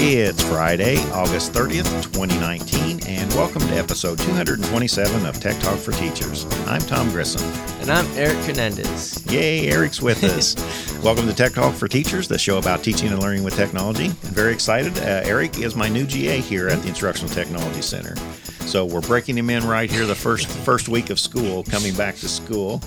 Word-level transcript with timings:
It's 0.00 0.42
Friday, 0.42 0.96
August 1.12 1.52
30th, 1.52 2.02
2019, 2.12 3.06
and 3.06 3.32
welcome 3.34 3.60
to 3.62 3.74
episode 3.74 4.18
227 4.18 5.24
of 5.24 5.38
Tech 5.38 5.56
Talk 5.60 5.78
for 5.78 5.92
Teachers. 5.92 6.46
I'm 6.66 6.80
Tom 6.80 7.10
Grissom. 7.10 7.42
And 7.80 7.90
I'm 7.90 8.06
Eric 8.18 8.38
Hernandez. 8.38 9.24
Yay, 9.32 9.68
Eric's 9.68 10.02
with 10.02 10.24
us. 10.24 10.56
welcome 11.04 11.26
to 11.28 11.34
Tech 11.34 11.52
Talk 11.52 11.74
for 11.76 11.86
Teachers, 11.86 12.26
the 12.26 12.38
show 12.38 12.58
about 12.58 12.82
teaching 12.82 13.10
and 13.12 13.20
learning 13.20 13.44
with 13.44 13.54
technology. 13.54 14.06
I'm 14.06 14.14
very 14.34 14.52
excited. 14.52 14.98
Uh, 14.98 15.22
Eric 15.24 15.60
is 15.60 15.76
my 15.76 15.88
new 15.88 16.06
GA 16.06 16.40
here 16.40 16.68
at 16.68 16.82
the 16.82 16.88
Instructional 16.88 17.32
Technology 17.32 17.82
Center. 17.82 18.16
So 18.68 18.84
we're 18.84 19.00
breaking 19.00 19.38
him 19.38 19.48
in 19.48 19.66
right 19.66 19.90
here 19.90 20.04
the 20.04 20.14
first 20.14 20.46
first 20.46 20.90
week 20.90 21.08
of 21.08 21.18
school, 21.18 21.64
coming 21.64 21.94
back 21.94 22.16
to 22.16 22.28
school. 22.28 22.82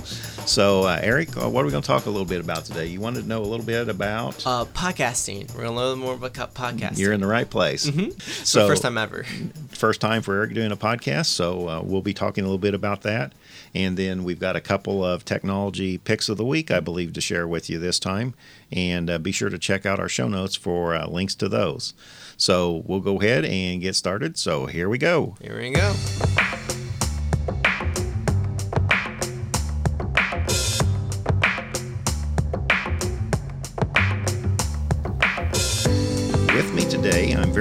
So, 0.51 0.83
uh, 0.83 0.99
Eric, 1.01 1.29
uh, 1.37 1.49
what 1.49 1.61
are 1.61 1.65
we 1.65 1.71
going 1.71 1.81
to 1.81 1.87
talk 1.87 2.07
a 2.07 2.09
little 2.09 2.25
bit 2.25 2.41
about 2.41 2.65
today? 2.65 2.85
You 2.87 2.99
wanted 2.99 3.21
to 3.21 3.27
know 3.29 3.39
a 3.39 3.47
little 3.47 3.65
bit 3.65 3.87
about 3.87 4.45
uh, 4.45 4.65
podcasting. 4.65 5.49
We're 5.55 5.61
going 5.61 5.73
to 5.73 5.79
learn 5.79 5.99
more 5.99 6.15
about 6.15 6.33
podcasting. 6.53 6.97
You're 6.97 7.13
in 7.13 7.21
the 7.21 7.27
right 7.27 7.49
place. 7.49 7.89
Mm-hmm. 7.89 8.19
So, 8.19 8.67
first 8.67 8.81
time 8.81 8.97
ever. 8.97 9.23
First 9.69 10.01
time 10.01 10.21
for 10.21 10.35
Eric 10.35 10.53
doing 10.53 10.73
a 10.73 10.75
podcast. 10.75 11.27
So, 11.27 11.69
uh, 11.69 11.81
we'll 11.81 12.01
be 12.01 12.13
talking 12.13 12.43
a 12.43 12.47
little 12.47 12.57
bit 12.57 12.73
about 12.73 13.03
that. 13.03 13.31
And 13.73 13.95
then 13.95 14.25
we've 14.25 14.41
got 14.41 14.57
a 14.57 14.59
couple 14.59 15.05
of 15.05 15.23
technology 15.23 15.97
picks 15.97 16.27
of 16.27 16.35
the 16.35 16.43
week, 16.43 16.69
I 16.69 16.81
believe, 16.81 17.13
to 17.13 17.21
share 17.21 17.47
with 17.47 17.69
you 17.69 17.79
this 17.79 17.97
time. 17.97 18.33
And 18.73 19.09
uh, 19.09 19.19
be 19.19 19.31
sure 19.31 19.49
to 19.49 19.57
check 19.57 19.85
out 19.85 20.01
our 20.01 20.09
show 20.09 20.27
notes 20.27 20.57
for 20.57 20.93
uh, 20.93 21.07
links 21.07 21.33
to 21.35 21.47
those. 21.47 21.93
So, 22.35 22.83
we'll 22.85 22.99
go 22.99 23.21
ahead 23.21 23.45
and 23.45 23.81
get 23.81 23.95
started. 23.95 24.37
So, 24.37 24.65
here 24.65 24.89
we 24.89 24.97
go. 24.97 25.37
Here 25.41 25.57
we 25.57 25.69
go. 25.69 25.95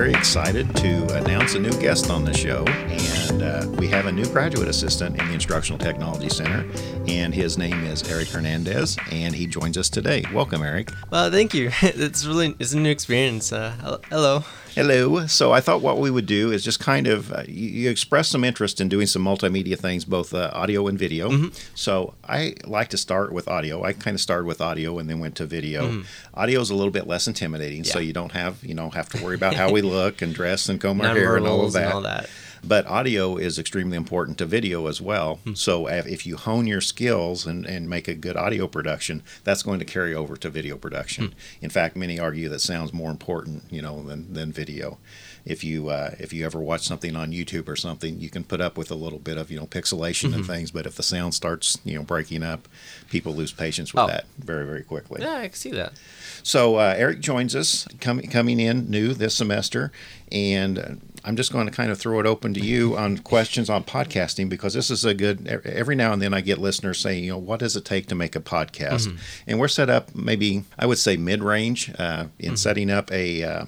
Very 0.01 0.15
excited 0.15 0.75
to 0.75 1.15
announce 1.19 1.55
a 1.55 1.59
new 1.59 1.73
guest 1.73 2.09
on 2.09 2.25
the 2.25 2.33
show. 2.33 2.65
And 2.65 3.43
uh, 3.43 3.67
we 3.77 3.87
have 3.89 4.07
a 4.07 4.13
new 4.13 4.25
graduate 4.25 4.67
assistant 4.67 5.21
in 5.21 5.29
the 5.29 5.35
Instructional 5.35 5.79
Technology 5.79 6.31
Center, 6.31 6.65
and 7.07 7.35
his 7.35 7.59
name 7.59 7.85
is 7.85 8.11
Eric 8.11 8.29
Hernandez, 8.29 8.97
and 9.13 9.35
he 9.35 9.47
joins 9.47 9.77
us 9.77 9.91
today. 9.91 10.25
Welcome, 10.33 10.63
Eric. 10.63 10.91
Well, 11.11 11.31
thank 11.31 11.53
you. 11.53 11.71
It's 11.83 12.25
really 12.25 12.57
it's 12.59 12.73
a 12.73 12.79
new 12.79 12.89
experience. 12.89 13.53
Uh, 13.53 13.99
hello. 14.09 14.43
Hello. 14.75 15.27
So 15.27 15.53
I 15.53 15.61
thought 15.61 15.81
what 15.81 15.99
we 15.99 16.11
would 16.11 16.27
do 16.27 16.53
is 16.53 16.65
just 16.65 16.81
kind 16.81 17.07
of 17.07 17.33
uh, 17.33 17.43
you, 17.47 17.69
you 17.69 17.91
expressed 17.91 18.31
some 18.31 18.45
interest 18.45 18.81
in 18.81 18.89
doing 18.89 19.07
some 19.07 19.25
multimedia 19.25 19.79
things, 19.79 20.05
both 20.05 20.33
uh, 20.33 20.51
audio 20.53 20.87
and 20.87 20.99
video. 20.99 21.31
Mm-hmm. 21.31 21.49
So 21.75 22.15
I 22.25 22.55
like 22.65 22.89
to 22.89 22.97
start 22.97 23.33
with 23.33 23.49
audio. 23.49 23.85
I 23.85 23.93
kind 23.93 24.15
of 24.15 24.21
started 24.21 24.47
with 24.47 24.61
audio 24.61 24.99
and 24.99 25.09
then 25.11 25.19
went 25.19 25.37
to 25.37 25.47
video. 25.47 25.89
Mm-hmm. 25.89 26.39
Audio 26.39 26.61
is 26.61 26.71
a 26.71 26.75
little 26.75 26.93
bit 26.93 27.07
less 27.07 27.27
intimidating, 27.27 27.85
yeah. 27.85 27.93
so 27.93 27.99
you 27.99 28.13
don't 28.13 28.33
have 28.33 28.63
you 28.63 28.75
know 28.75 28.91
have 28.91 29.09
to 29.11 29.25
worry 29.25 29.35
about 29.35 29.55
how 29.55 29.73
we 29.73 29.83
look 29.97 30.23
and 30.23 30.35
dress 30.35 30.69
and 30.69 30.81
comb 30.81 31.01
our 31.01 31.15
hair 31.15 31.37
and 31.37 31.47
all 31.47 31.65
of 31.65 31.73
that. 31.73 31.85
And 31.85 31.93
all 31.93 32.03
that. 32.03 32.29
But 32.63 32.87
audio 32.87 33.37
is 33.37 33.59
extremely 33.59 33.97
important 33.97 34.39
to 34.39 34.47
video 34.47 34.87
as 34.87 35.01
well. 35.01 35.37
Hmm. 35.45 35.55
So 35.55 35.87
if 35.87 36.27
you 36.27 36.37
hone 36.37 36.67
your 36.67 36.81
skills 36.81 37.47
and, 37.47 37.67
and 37.67 37.89
make 37.89 38.09
a 38.09 38.15
good 38.15 38.37
audio 38.37 38.67
production, 38.67 39.23
that's 39.45 39.63
going 39.63 39.79
to 39.79 39.85
carry 39.85 40.15
over 40.15 40.37
to 40.37 40.51
video 40.51 40.77
production. 40.77 41.27
Hmm. 41.27 41.33
In 41.63 41.71
fact, 41.71 41.97
many 41.97 42.19
argue 42.19 42.49
that 42.49 42.61
sound's 42.61 42.93
more 42.93 43.11
important, 43.11 43.65
you 43.71 43.83
know, 43.83 44.03
than, 44.03 44.33
than 44.33 44.53
video. 44.53 44.99
If 45.45 45.65
you 45.65 45.89
uh, 45.89 46.15
if 46.19 46.33
you 46.33 46.45
ever 46.45 46.61
watch 46.61 46.83
something 46.83 47.17
on 47.17 47.33
YouTube 47.33 47.69
or 47.69 47.77
something, 47.77 48.21
you 48.21 48.31
can 48.31 48.45
put 48.45 48.61
up 48.61 48.77
with 48.77 48.91
a 48.91 48.95
little 48.95 49.19
bit 49.19 49.39
of 49.39 49.51
you 49.51 49.59
know 49.59 49.67
pixelation 49.67 50.29
mm-hmm. 50.29 50.35
and 50.35 50.47
things, 50.47 50.71
but 50.71 50.87
if 50.87 50.97
the 50.97 51.03
sound 51.03 51.35
starts 51.35 51.79
you 51.85 51.97
know 51.97 52.03
breaking 52.03 52.43
up, 52.43 52.69
people 53.09 53.35
lose 53.35 53.53
patience 53.53 53.95
with 53.95 54.05
oh. 54.05 54.07
that 54.07 54.27
very 54.39 54.67
very 54.67 54.83
quickly. 54.83 55.23
Yeah, 55.23 55.37
I 55.37 55.49
can 55.49 55.55
see 55.55 55.71
that. 55.73 55.95
So 56.43 56.77
uh, 56.77 56.95
Eric 56.97 57.21
joins 57.21 57.57
us 57.57 57.87
coming 58.01 58.29
coming 58.29 58.61
in 58.61 58.91
new 58.91 59.15
this 59.15 59.35
semester, 59.35 59.93
and 60.31 60.79
uh, 60.79 60.89
I'm 61.25 61.37
just 61.37 61.53
going 61.53 61.67
to 61.67 61.73
kind 61.73 61.91
of 61.91 61.99
throw 61.99 62.21
it 62.21 62.27
open 62.27 62.55
to 62.55 62.61
you 62.61 62.97
on 62.97 63.19
questions 63.19 63.69
on 63.69 63.85
podcasting 63.85 64.49
because 64.49 64.75
this 64.75 64.91
is 64.91 65.05
a 65.05 65.15
good. 65.15 65.47
Every 65.65 65.95
now 65.95 66.13
and 66.13 66.23
then 66.23 66.33
I 66.35 66.41
get 66.41 66.59
listeners 66.59 66.99
saying, 66.99 67.25
you 67.25 67.33
know, 67.33 67.39
what 67.39 67.61
does 67.61 67.77
it 67.77 67.85
take 67.85 68.07
to 68.07 68.15
make 68.15 68.37
a 68.37 68.41
podcast? 68.41 69.09
Mm-hmm. 69.09 69.17
And 69.47 69.61
we're 69.61 69.69
set 69.69 69.91
up 69.91 70.15
maybe 70.15 70.65
I 70.79 70.87
would 70.87 70.99
say 70.99 71.17
mid 71.17 71.43
range 71.43 71.91
uh, 71.99 72.27
in 72.39 72.49
mm-hmm. 72.49 72.55
setting 72.57 72.91
up 72.91 73.11
a. 73.13 73.43
Uh, 73.43 73.65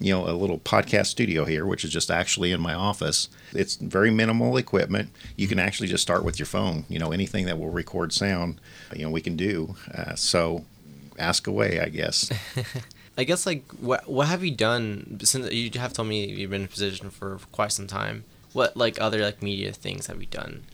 you 0.00 0.12
know, 0.12 0.28
a 0.28 0.34
little 0.34 0.58
podcast 0.58 1.06
studio 1.06 1.44
here, 1.44 1.64
which 1.64 1.84
is 1.84 1.90
just 1.90 2.10
actually 2.10 2.50
in 2.50 2.60
my 2.60 2.74
office. 2.74 3.28
It's 3.52 3.76
very 3.76 4.10
minimal 4.10 4.56
equipment. 4.56 5.10
You 5.36 5.46
can 5.46 5.60
actually 5.60 5.86
just 5.86 6.02
start 6.02 6.24
with 6.24 6.38
your 6.38 6.46
phone. 6.46 6.84
You 6.88 6.98
know, 6.98 7.12
anything 7.12 7.46
that 7.46 7.58
will 7.58 7.70
record 7.70 8.12
sound, 8.12 8.60
you 8.94 9.04
know, 9.04 9.10
we 9.10 9.20
can 9.20 9.36
do. 9.36 9.76
Uh, 9.94 10.16
so 10.16 10.64
ask 11.18 11.46
away, 11.46 11.80
I 11.80 11.88
guess. 11.88 12.30
I 13.16 13.24
guess 13.24 13.46
like 13.46 13.70
what 13.72 14.08
what 14.08 14.26
have 14.28 14.42
you 14.44 14.50
done 14.50 15.20
since 15.22 15.50
you 15.52 15.70
have 15.78 15.92
told 15.92 16.08
me 16.08 16.26
you've 16.26 16.50
been 16.50 16.62
in 16.62 16.66
a 16.66 16.70
position 16.70 17.10
for 17.10 17.38
quite 17.52 17.72
some 17.72 17.86
time? 17.86 18.24
What 18.52 18.76
like 18.76 19.00
other 19.00 19.20
like 19.22 19.42
media 19.42 19.72
things 19.72 20.06
have 20.08 20.20
you 20.20 20.26
done? 20.26 20.64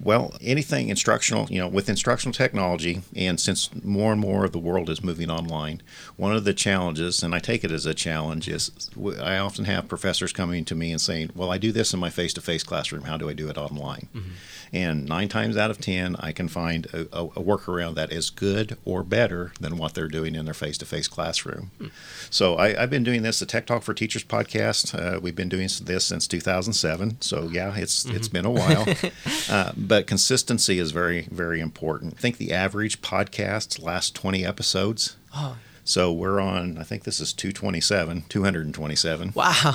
Well, 0.00 0.34
anything 0.40 0.88
instructional, 0.88 1.48
you 1.50 1.58
know, 1.58 1.68
with 1.68 1.88
instructional 1.88 2.32
technology, 2.32 3.02
and 3.16 3.40
since 3.40 3.70
more 3.82 4.12
and 4.12 4.20
more 4.20 4.44
of 4.44 4.52
the 4.52 4.58
world 4.58 4.88
is 4.88 5.02
moving 5.02 5.30
online, 5.30 5.82
one 6.16 6.34
of 6.34 6.44
the 6.44 6.54
challenges, 6.54 7.22
and 7.22 7.34
I 7.34 7.40
take 7.40 7.64
it 7.64 7.72
as 7.72 7.84
a 7.84 7.94
challenge, 7.94 8.48
is 8.48 8.90
I 9.20 9.38
often 9.38 9.64
have 9.64 9.88
professors 9.88 10.32
coming 10.32 10.64
to 10.66 10.74
me 10.74 10.92
and 10.92 11.00
saying, 11.00 11.30
Well, 11.34 11.50
I 11.50 11.58
do 11.58 11.72
this 11.72 11.92
in 11.92 12.00
my 12.00 12.10
face 12.10 12.32
to 12.34 12.40
face 12.40 12.62
classroom. 12.62 13.02
How 13.02 13.16
do 13.16 13.28
I 13.28 13.32
do 13.32 13.48
it 13.48 13.58
online? 13.58 14.08
Mm-hmm. 14.14 14.30
And 14.72 15.06
nine 15.06 15.28
times 15.28 15.56
out 15.56 15.70
of 15.70 15.78
10, 15.78 16.16
I 16.16 16.32
can 16.32 16.48
find 16.48 16.86
a, 16.92 17.00
a, 17.12 17.24
a 17.24 17.42
workaround 17.42 17.94
that 17.94 18.12
is 18.12 18.30
good 18.30 18.76
or 18.84 19.02
better 19.02 19.52
than 19.60 19.78
what 19.78 19.94
they're 19.94 20.08
doing 20.08 20.34
in 20.34 20.44
their 20.44 20.54
face 20.54 20.78
to 20.78 20.86
face 20.86 21.08
classroom. 21.08 21.70
Hmm. 21.78 21.86
So 22.30 22.58
I, 22.58 22.74
have 22.74 22.90
been 22.90 23.04
doing 23.04 23.22
this, 23.22 23.38
the 23.38 23.46
Tech 23.46 23.66
Talk 23.66 23.82
for 23.82 23.94
Teachers 23.94 24.24
podcast. 24.24 24.94
Uh, 24.94 25.20
we've 25.20 25.36
been 25.36 25.48
doing 25.48 25.68
this 25.82 26.04
since 26.04 26.26
2007. 26.26 27.20
So 27.20 27.48
yeah, 27.50 27.76
it's, 27.76 28.04
mm-hmm. 28.04 28.16
it's 28.16 28.28
been 28.28 28.44
a 28.44 28.50
while. 28.50 28.86
uh, 29.50 29.72
but 29.88 30.06
consistency 30.06 30.78
is 30.78 30.92
very, 30.92 31.22
very 31.30 31.60
important. 31.60 32.14
I 32.14 32.20
think 32.20 32.36
the 32.36 32.52
average 32.52 33.00
podcast 33.00 33.82
lasts 33.82 34.10
20 34.10 34.44
episodes. 34.44 35.16
Oh, 35.34 35.56
so 35.88 36.12
we're 36.12 36.38
on, 36.38 36.76
I 36.76 36.82
think 36.82 37.04
this 37.04 37.18
is 37.18 37.32
227, 37.32 38.24
227. 38.28 39.32
Wow. 39.34 39.52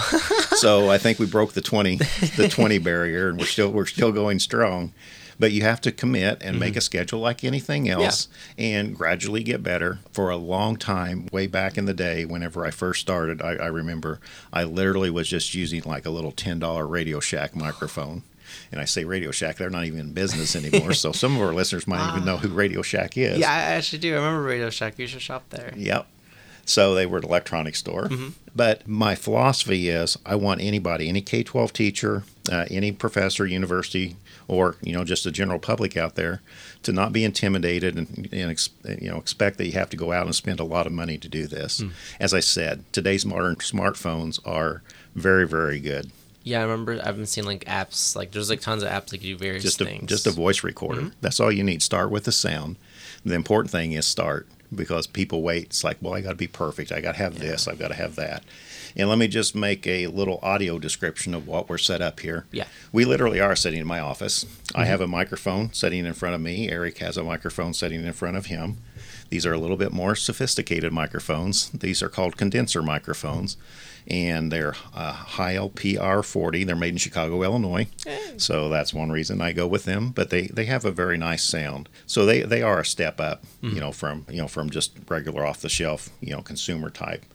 so 0.51 0.91
I 0.91 0.99
think 0.99 1.17
we 1.17 1.25
broke 1.25 1.53
the 1.53 1.61
20, 1.61 1.95
the 2.37 2.47
20 2.51 2.77
barrier 2.77 3.29
and 3.29 3.39
we're 3.39 3.47
still, 3.47 3.71
we're 3.71 3.87
still 3.87 4.11
going 4.11 4.37
strong. 4.37 4.93
But 5.39 5.51
you 5.51 5.63
have 5.63 5.81
to 5.81 5.91
commit 5.91 6.43
and 6.43 6.51
mm-hmm. 6.51 6.59
make 6.59 6.75
a 6.75 6.81
schedule 6.81 7.19
like 7.19 7.43
anything 7.43 7.89
else 7.89 8.27
yeah. 8.55 8.65
and 8.65 8.95
gradually 8.95 9.41
get 9.43 9.63
better. 9.63 9.97
For 10.11 10.29
a 10.29 10.37
long 10.37 10.77
time, 10.77 11.27
way 11.31 11.47
back 11.47 11.79
in 11.79 11.85
the 11.85 11.95
day, 11.95 12.25
whenever 12.25 12.63
I 12.63 12.69
first 12.69 13.01
started, 13.01 13.41
I, 13.41 13.55
I 13.55 13.65
remember 13.65 14.19
I 14.53 14.65
literally 14.65 15.09
was 15.09 15.27
just 15.27 15.55
using 15.55 15.81
like 15.81 16.05
a 16.05 16.11
little 16.11 16.31
$10 16.31 16.87
Radio 16.87 17.19
Shack 17.19 17.55
microphone 17.55 18.21
and 18.71 18.81
I 18.81 18.85
say 18.85 19.03
Radio 19.03 19.31
Shack, 19.31 19.57
they're 19.57 19.69
not 19.69 19.85
even 19.85 19.99
in 19.99 20.13
business 20.13 20.55
anymore. 20.55 20.93
so 20.93 21.11
some 21.11 21.35
of 21.35 21.41
our 21.41 21.53
listeners 21.53 21.87
might 21.87 22.09
even 22.09 22.25
know 22.25 22.37
who 22.37 22.49
Radio 22.49 22.81
Shack 22.81 23.17
is. 23.17 23.39
Yeah, 23.39 23.51
I 23.51 23.57
actually 23.57 23.99
do. 23.99 24.13
I 24.13 24.17
remember 24.17 24.43
Radio 24.43 24.69
Shack. 24.69 24.99
You 24.99 25.07
should 25.07 25.21
shop 25.21 25.49
there. 25.49 25.73
Yep. 25.75 26.07
So 26.65 26.95
they 26.95 27.05
were 27.05 27.17
an 27.17 27.25
electronics 27.25 27.79
store. 27.79 28.07
Mm-hmm. 28.07 28.29
But 28.55 28.87
my 28.87 29.15
philosophy 29.15 29.89
is 29.89 30.17
I 30.25 30.35
want 30.35 30.61
anybody, 30.61 31.09
any 31.09 31.21
K 31.21 31.43
12 31.43 31.73
teacher, 31.73 32.23
uh, 32.51 32.65
any 32.69 32.91
professor, 32.91 33.45
university, 33.45 34.15
or 34.47 34.75
you 34.81 34.93
know 34.93 35.03
just 35.03 35.23
the 35.23 35.31
general 35.31 35.59
public 35.59 35.97
out 35.97 36.15
there, 36.15 36.41
to 36.83 36.91
not 36.93 37.11
be 37.11 37.23
intimidated 37.23 37.97
and, 37.97 38.29
and 38.31 38.51
ex- 38.51 38.69
you 39.01 39.09
know 39.09 39.17
expect 39.17 39.57
that 39.57 39.65
you 39.65 39.73
have 39.73 39.89
to 39.89 39.97
go 39.97 40.11
out 40.11 40.25
and 40.25 40.35
spend 40.35 40.59
a 40.59 40.63
lot 40.65 40.85
of 40.85 40.93
money 40.93 41.17
to 41.17 41.27
do 41.27 41.47
this. 41.47 41.81
Mm. 41.81 41.91
As 42.19 42.33
I 42.33 42.39
said, 42.39 42.83
today's 42.93 43.25
modern 43.25 43.55
smartphones 43.55 44.39
are 44.45 44.83
very 45.15 45.47
very 45.47 45.79
good. 45.79 46.11
Yeah, 46.43 46.59
I 46.59 46.63
remember 46.63 46.99
I've 47.03 47.15
been 47.15 47.25
seeing 47.25 47.47
like 47.47 47.65
apps 47.65 48.15
like 48.15 48.31
there's 48.31 48.49
like 48.49 48.61
tons 48.61 48.83
of 48.83 48.89
apps 48.89 49.07
that 49.07 49.19
can 49.19 49.27
do 49.27 49.37
various 49.37 49.63
just 49.63 49.81
a, 49.81 49.85
things. 49.85 50.09
Just 50.09 50.27
a 50.27 50.31
voice 50.31 50.63
recorder. 50.63 51.01
Mm-hmm. 51.01 51.17
That's 51.21 51.39
all 51.39 51.51
you 51.51 51.63
need. 51.63 51.81
Start 51.81 52.11
with 52.11 52.25
the 52.25 52.31
sound. 52.31 52.75
The 53.25 53.35
important 53.35 53.71
thing 53.71 53.93
is 53.93 54.05
start 54.05 54.47
because 54.75 55.07
people 55.07 55.41
wait. 55.41 55.65
It's 55.65 55.83
like, 55.83 55.97
well, 56.01 56.13
I 56.13 56.21
got 56.21 56.31
to 56.31 56.35
be 56.35 56.47
perfect. 56.47 56.91
I 56.91 56.99
got 56.99 57.13
to 57.13 57.19
have 57.19 57.35
yeah. 57.35 57.51
this. 57.51 57.67
I've 57.67 57.79
got 57.79 57.89
to 57.89 57.93
have 57.93 58.15
that. 58.15 58.43
And 58.95 59.09
let 59.09 59.17
me 59.17 59.27
just 59.27 59.55
make 59.55 59.87
a 59.87 60.07
little 60.07 60.39
audio 60.43 60.77
description 60.77 61.33
of 61.33 61.47
what 61.47 61.67
we're 61.67 61.77
set 61.77 62.01
up 62.01 62.19
here. 62.19 62.45
Yeah. 62.51 62.65
We 62.91 63.05
literally 63.05 63.39
are 63.39 63.55
sitting 63.55 63.79
in 63.79 63.87
my 63.87 63.99
office. 63.99 64.43
Mm-hmm. 64.43 64.79
I 64.79 64.85
have 64.85 65.01
a 65.01 65.07
microphone 65.07 65.73
sitting 65.73 66.05
in 66.05 66.13
front 66.13 66.35
of 66.35 66.41
me. 66.41 66.69
Eric 66.69 66.99
has 66.99 67.17
a 67.17 67.23
microphone 67.23 67.73
sitting 67.73 68.03
in 68.05 68.13
front 68.13 68.37
of 68.37 68.47
him. 68.47 68.77
These 69.33 69.47
are 69.47 69.53
a 69.53 69.57
little 69.57 69.77
bit 69.77 69.91
more 69.91 70.13
sophisticated 70.13 70.93
microphones. 70.93 71.71
These 71.71 72.03
are 72.03 72.07
called 72.07 72.37
condenser 72.37 72.83
microphones 72.83 73.57
and 74.07 74.51
they're 74.51 74.75
uh, 74.93 75.13
Heil 75.13 75.71
PR40. 75.71 76.67
They're 76.67 76.75
made 76.75 76.93
in 76.93 76.97
Chicago, 76.99 77.41
Illinois. 77.41 77.87
So 78.37 78.69
that's 78.69 78.93
one 78.93 79.11
reason 79.11 79.41
I 79.41 79.51
go 79.51 79.65
with 79.65 79.85
them. 79.85 80.11
But 80.11 80.29
they, 80.29 80.43
they 80.43 80.65
have 80.65 80.85
a 80.85 80.91
very 80.91 81.17
nice 81.17 81.43
sound. 81.43 81.89
So 82.05 82.27
they, 82.27 82.43
they 82.43 82.61
are 82.61 82.81
a 82.81 82.85
step 82.85 83.19
up, 83.19 83.43
mm-hmm. 83.63 83.73
you 83.73 83.81
know, 83.81 83.91
from 83.91 84.27
you 84.29 84.37
know 84.37 84.47
from 84.47 84.69
just 84.69 84.91
regular 85.09 85.43
off 85.43 85.61
the 85.61 85.67
shelf, 85.67 86.11
you 86.21 86.35
know, 86.35 86.43
consumer 86.43 86.91
type. 86.91 87.25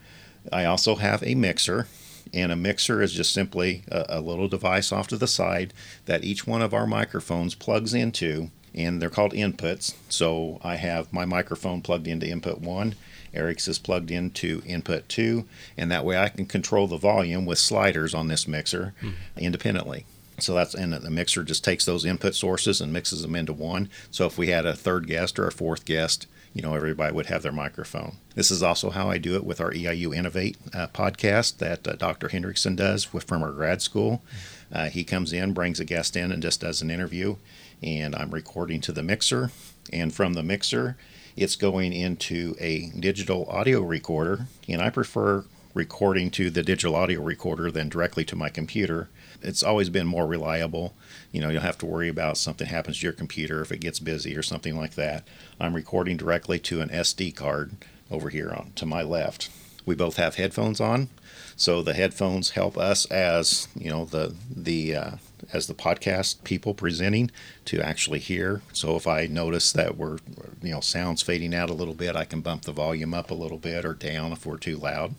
I 0.53 0.63
also 0.63 0.95
have 0.95 1.21
a 1.23 1.35
mixer. 1.35 1.87
And 2.33 2.51
a 2.51 2.55
mixer 2.55 3.01
is 3.01 3.11
just 3.11 3.33
simply 3.33 3.83
a, 3.91 4.05
a 4.07 4.21
little 4.21 4.47
device 4.47 4.93
off 4.93 5.07
to 5.09 5.17
the 5.17 5.27
side 5.27 5.73
that 6.05 6.23
each 6.23 6.47
one 6.47 6.61
of 6.61 6.73
our 6.73 6.87
microphones 6.87 7.55
plugs 7.55 7.93
into 7.93 8.51
and 8.73 9.01
they're 9.01 9.09
called 9.09 9.33
inputs. 9.33 9.95
So 10.09 10.59
I 10.63 10.75
have 10.75 11.11
my 11.13 11.25
microphone 11.25 11.81
plugged 11.81 12.07
into 12.07 12.27
input 12.27 12.59
one, 12.59 12.95
Eric's 13.33 13.67
is 13.67 13.79
plugged 13.79 14.11
into 14.11 14.61
input 14.65 15.07
two, 15.07 15.45
and 15.77 15.91
that 15.91 16.05
way 16.05 16.17
I 16.17 16.29
can 16.29 16.45
control 16.45 16.87
the 16.87 16.97
volume 16.97 17.45
with 17.45 17.59
sliders 17.59 18.13
on 18.13 18.27
this 18.27 18.47
mixer 18.47 18.93
mm. 19.01 19.13
independently. 19.37 20.05
So 20.39 20.53
that's 20.53 20.73
and 20.73 20.93
the 20.93 21.09
mixer 21.09 21.43
just 21.43 21.63
takes 21.63 21.85
those 21.85 22.05
input 22.05 22.33
sources 22.33 22.81
and 22.81 22.93
mixes 22.93 23.21
them 23.21 23.35
into 23.35 23.53
one. 23.53 23.89
So 24.09 24.25
if 24.25 24.37
we 24.37 24.47
had 24.47 24.65
a 24.65 24.75
third 24.75 25.07
guest 25.07 25.37
or 25.37 25.47
a 25.47 25.51
fourth 25.51 25.85
guest, 25.85 26.27
you 26.53 26.61
know, 26.61 26.73
everybody 26.73 27.13
would 27.13 27.27
have 27.27 27.43
their 27.43 27.51
microphone. 27.51 28.17
This 28.35 28.49
is 28.49 28.63
also 28.63 28.89
how 28.89 29.09
I 29.09 29.17
do 29.17 29.35
it 29.35 29.43
with 29.43 29.61
our 29.61 29.71
EIU 29.71 30.15
Innovate 30.15 30.57
uh, 30.73 30.87
podcast 30.87 31.57
that 31.57 31.87
uh, 31.87 31.93
Dr. 31.93 32.29
Hendrickson 32.29 32.75
does 32.75 33.13
with, 33.13 33.25
from 33.25 33.43
our 33.43 33.51
grad 33.51 33.81
school. 33.81 34.23
Uh, 34.71 34.89
he 34.89 35.03
comes 35.03 35.33
in, 35.33 35.53
brings 35.53 35.79
a 35.79 35.85
guest 35.85 36.15
in, 36.15 36.31
and 36.31 36.41
just 36.41 36.61
does 36.61 36.81
an 36.81 36.91
interview. 36.91 37.35
And 37.81 38.15
I'm 38.15 38.31
recording 38.31 38.81
to 38.81 38.91
the 38.91 39.03
mixer. 39.03 39.51
And 39.91 40.13
from 40.13 40.33
the 40.33 40.43
mixer, 40.43 40.97
it's 41.35 41.55
going 41.55 41.93
into 41.93 42.55
a 42.59 42.91
digital 42.99 43.45
audio 43.49 43.81
recorder. 43.81 44.47
And 44.67 44.81
I 44.81 44.89
prefer 44.89 45.45
recording 45.73 46.31
to 46.31 46.49
the 46.49 46.63
digital 46.63 46.95
audio 46.95 47.21
recorder 47.21 47.71
than 47.71 47.89
directly 47.89 48.25
to 48.25 48.35
my 48.35 48.49
computer. 48.49 49.09
It's 49.41 49.63
always 49.63 49.89
been 49.89 50.07
more 50.07 50.27
reliable. 50.27 50.93
You 51.31 51.41
know, 51.41 51.47
you 51.47 51.55
don't 51.55 51.63
have 51.63 51.77
to 51.79 51.85
worry 51.85 52.09
about 52.09 52.37
something 52.37 52.67
happens 52.67 52.99
to 52.99 53.03
your 53.03 53.13
computer 53.13 53.61
if 53.61 53.71
it 53.71 53.79
gets 53.79 53.99
busy 53.99 54.35
or 54.35 54.43
something 54.43 54.75
like 54.75 54.95
that. 54.95 55.27
I'm 55.59 55.73
recording 55.73 56.17
directly 56.17 56.59
to 56.59 56.81
an 56.81 56.89
SD 56.89 57.35
card 57.35 57.73
over 58.11 58.29
here 58.29 58.49
on 58.49 58.73
to 58.75 58.85
my 58.85 59.01
left. 59.01 59.49
We 59.85 59.95
both 59.95 60.17
have 60.17 60.35
headphones 60.35 60.79
on, 60.79 61.09
so 61.55 61.81
the 61.81 61.93
headphones 61.93 62.51
help 62.51 62.77
us 62.77 63.05
as 63.05 63.67
you 63.75 63.89
know 63.89 64.05
the 64.05 64.35
the 64.49 64.95
uh, 64.95 65.11
as 65.53 65.67
the 65.67 65.73
podcast 65.73 66.43
people 66.43 66.73
presenting 66.73 67.31
to 67.65 67.81
actually 67.81 68.19
hear. 68.19 68.61
So 68.73 68.95
if 68.95 69.07
I 69.07 69.25
notice 69.27 69.71
that 69.71 69.97
we're 69.97 70.19
you 70.61 70.71
know 70.71 70.79
sounds 70.79 71.21
fading 71.21 71.53
out 71.53 71.69
a 71.69 71.73
little 71.73 71.93
bit, 71.93 72.15
I 72.15 72.25
can 72.25 72.41
bump 72.41 72.63
the 72.63 72.71
volume 72.71 73.13
up 73.13 73.31
a 73.31 73.35
little 73.35 73.57
bit 73.57 73.85
or 73.85 73.93
down 73.93 74.31
if 74.31 74.45
we're 74.45 74.57
too 74.57 74.77
loud. 74.77 75.15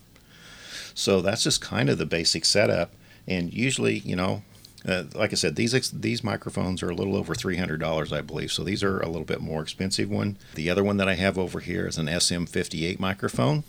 So 0.93 1.21
that's 1.21 1.43
just 1.43 1.61
kind 1.61 1.89
of 1.89 1.97
the 1.97 2.05
basic 2.05 2.45
setup. 2.45 2.93
And 3.27 3.53
usually, 3.53 3.99
you 3.99 4.15
know, 4.15 4.43
uh, 4.87 5.03
like 5.13 5.31
I 5.31 5.35
said, 5.35 5.55
these 5.55 5.91
these 5.91 6.23
microphones 6.23 6.81
are 6.81 6.89
a 6.89 6.95
little 6.95 7.15
over 7.15 7.35
three 7.35 7.57
hundred 7.57 7.79
dollars, 7.79 8.11
I 8.11 8.21
believe. 8.21 8.51
So 8.51 8.63
these 8.63 8.83
are 8.83 8.99
a 8.99 9.07
little 9.07 9.25
bit 9.25 9.41
more 9.41 9.61
expensive 9.61 10.09
one. 10.09 10.37
The 10.55 10.69
other 10.69 10.83
one 10.83 10.97
that 10.97 11.07
I 11.07 11.15
have 11.15 11.37
over 11.37 11.59
here 11.59 11.87
is 11.87 11.97
an 11.97 12.07
SM58 12.07 12.99
microphone, 12.99 13.63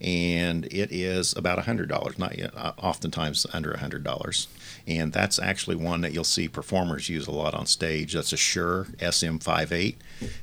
and 0.00 0.64
it 0.66 0.92
is 0.92 1.36
about 1.36 1.58
a 1.58 1.62
hundred 1.62 1.88
dollars. 1.88 2.18
Not 2.18 2.38
yet, 2.38 2.56
uh, 2.56 2.72
oftentimes 2.78 3.46
under 3.52 3.72
a 3.72 3.78
hundred 3.78 4.04
dollars. 4.04 4.48
And 4.86 5.12
that's 5.12 5.38
actually 5.38 5.76
one 5.76 6.00
that 6.00 6.12
you'll 6.12 6.24
see 6.24 6.48
performers 6.48 7.10
use 7.10 7.26
a 7.26 7.32
lot 7.32 7.54
on 7.54 7.66
stage. 7.66 8.14
That's 8.14 8.32
a 8.32 8.38
Shure 8.38 8.84
SM58, 8.98 9.96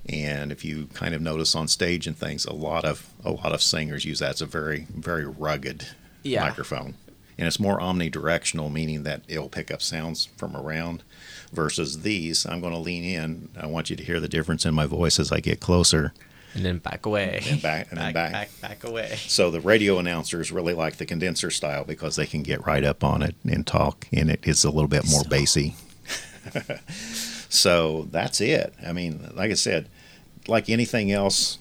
and 0.08 0.52
if 0.52 0.64
you 0.64 0.88
kind 0.94 1.16
of 1.16 1.22
notice 1.22 1.56
on 1.56 1.68
stage 1.68 2.06
and 2.06 2.18
things, 2.18 2.46
a 2.46 2.54
lot 2.54 2.86
of 2.86 3.10
a 3.24 3.32
lot 3.32 3.54
of 3.54 3.62
singers 3.62 4.06
use 4.06 4.20
that. 4.20 4.32
It's 4.32 4.42
a 4.42 4.46
very 4.46 4.88
very 4.94 5.26
rugged 5.26 5.88
yeah. 6.24 6.42
microphone. 6.44 6.96
And 7.38 7.48
it's 7.48 7.60
more 7.60 7.80
omnidirectional, 7.80 8.72
meaning 8.72 9.04
that 9.04 9.24
it'll 9.28 9.50
pick 9.50 9.70
up 9.70 9.82
sounds 9.82 10.30
from 10.38 10.56
around 10.56 11.04
versus 11.52 12.02
these. 12.02 12.46
I'm 12.46 12.62
going 12.62 12.74
to 12.74 12.80
lean 12.80 13.04
in. 13.04 13.50
I 13.60 13.68
want 13.68 13.90
you 13.90 13.96
to 13.96 14.04
hear 14.04 14.20
the 14.20 14.30
difference 14.30 14.66
in 14.66 14.74
my 14.74 14.86
voice 14.86 15.20
as 15.20 15.32
I 15.32 15.40
get 15.40 15.60
closer. 15.60 16.14
And 16.56 16.63
then 16.63 16.80
back 16.80 17.06
away. 17.06 17.42
And 17.50 17.62
back 17.62 17.92
and 17.92 18.00
back, 18.00 18.13
back, 18.13 18.31
back, 18.31 18.62
back 18.62 18.84
away. 18.86 19.18
So 19.28 19.52
the 19.52 19.60
radio 19.60 20.00
announcers 20.00 20.52
really 20.52 20.74
like 20.74 20.96
the 20.96 21.06
condenser 21.06 21.52
style 21.52 21.84
because 21.84 22.16
they 22.16 22.25
can 22.25 22.44
get 22.44 22.66
right 22.66 22.84
up 22.84 23.04
on 23.04 23.22
it 23.22 23.36
and 23.44 23.68
talk, 23.68 24.07
and 24.12 24.30
it 24.30 24.40
is 24.44 24.63
a 24.63 24.72
little 24.72 24.88
bit 24.88 25.06
more 25.10 25.24
so. 25.24 25.30
bassy. 25.30 25.75
so 27.50 28.07
that's 28.12 28.40
it. 28.40 28.74
I 28.86 28.94
mean, 28.94 29.30
like 29.36 29.52
I 29.52 29.56
said, 29.56 29.90
like 30.48 30.69
anything 30.69 31.12
else, 31.12 31.57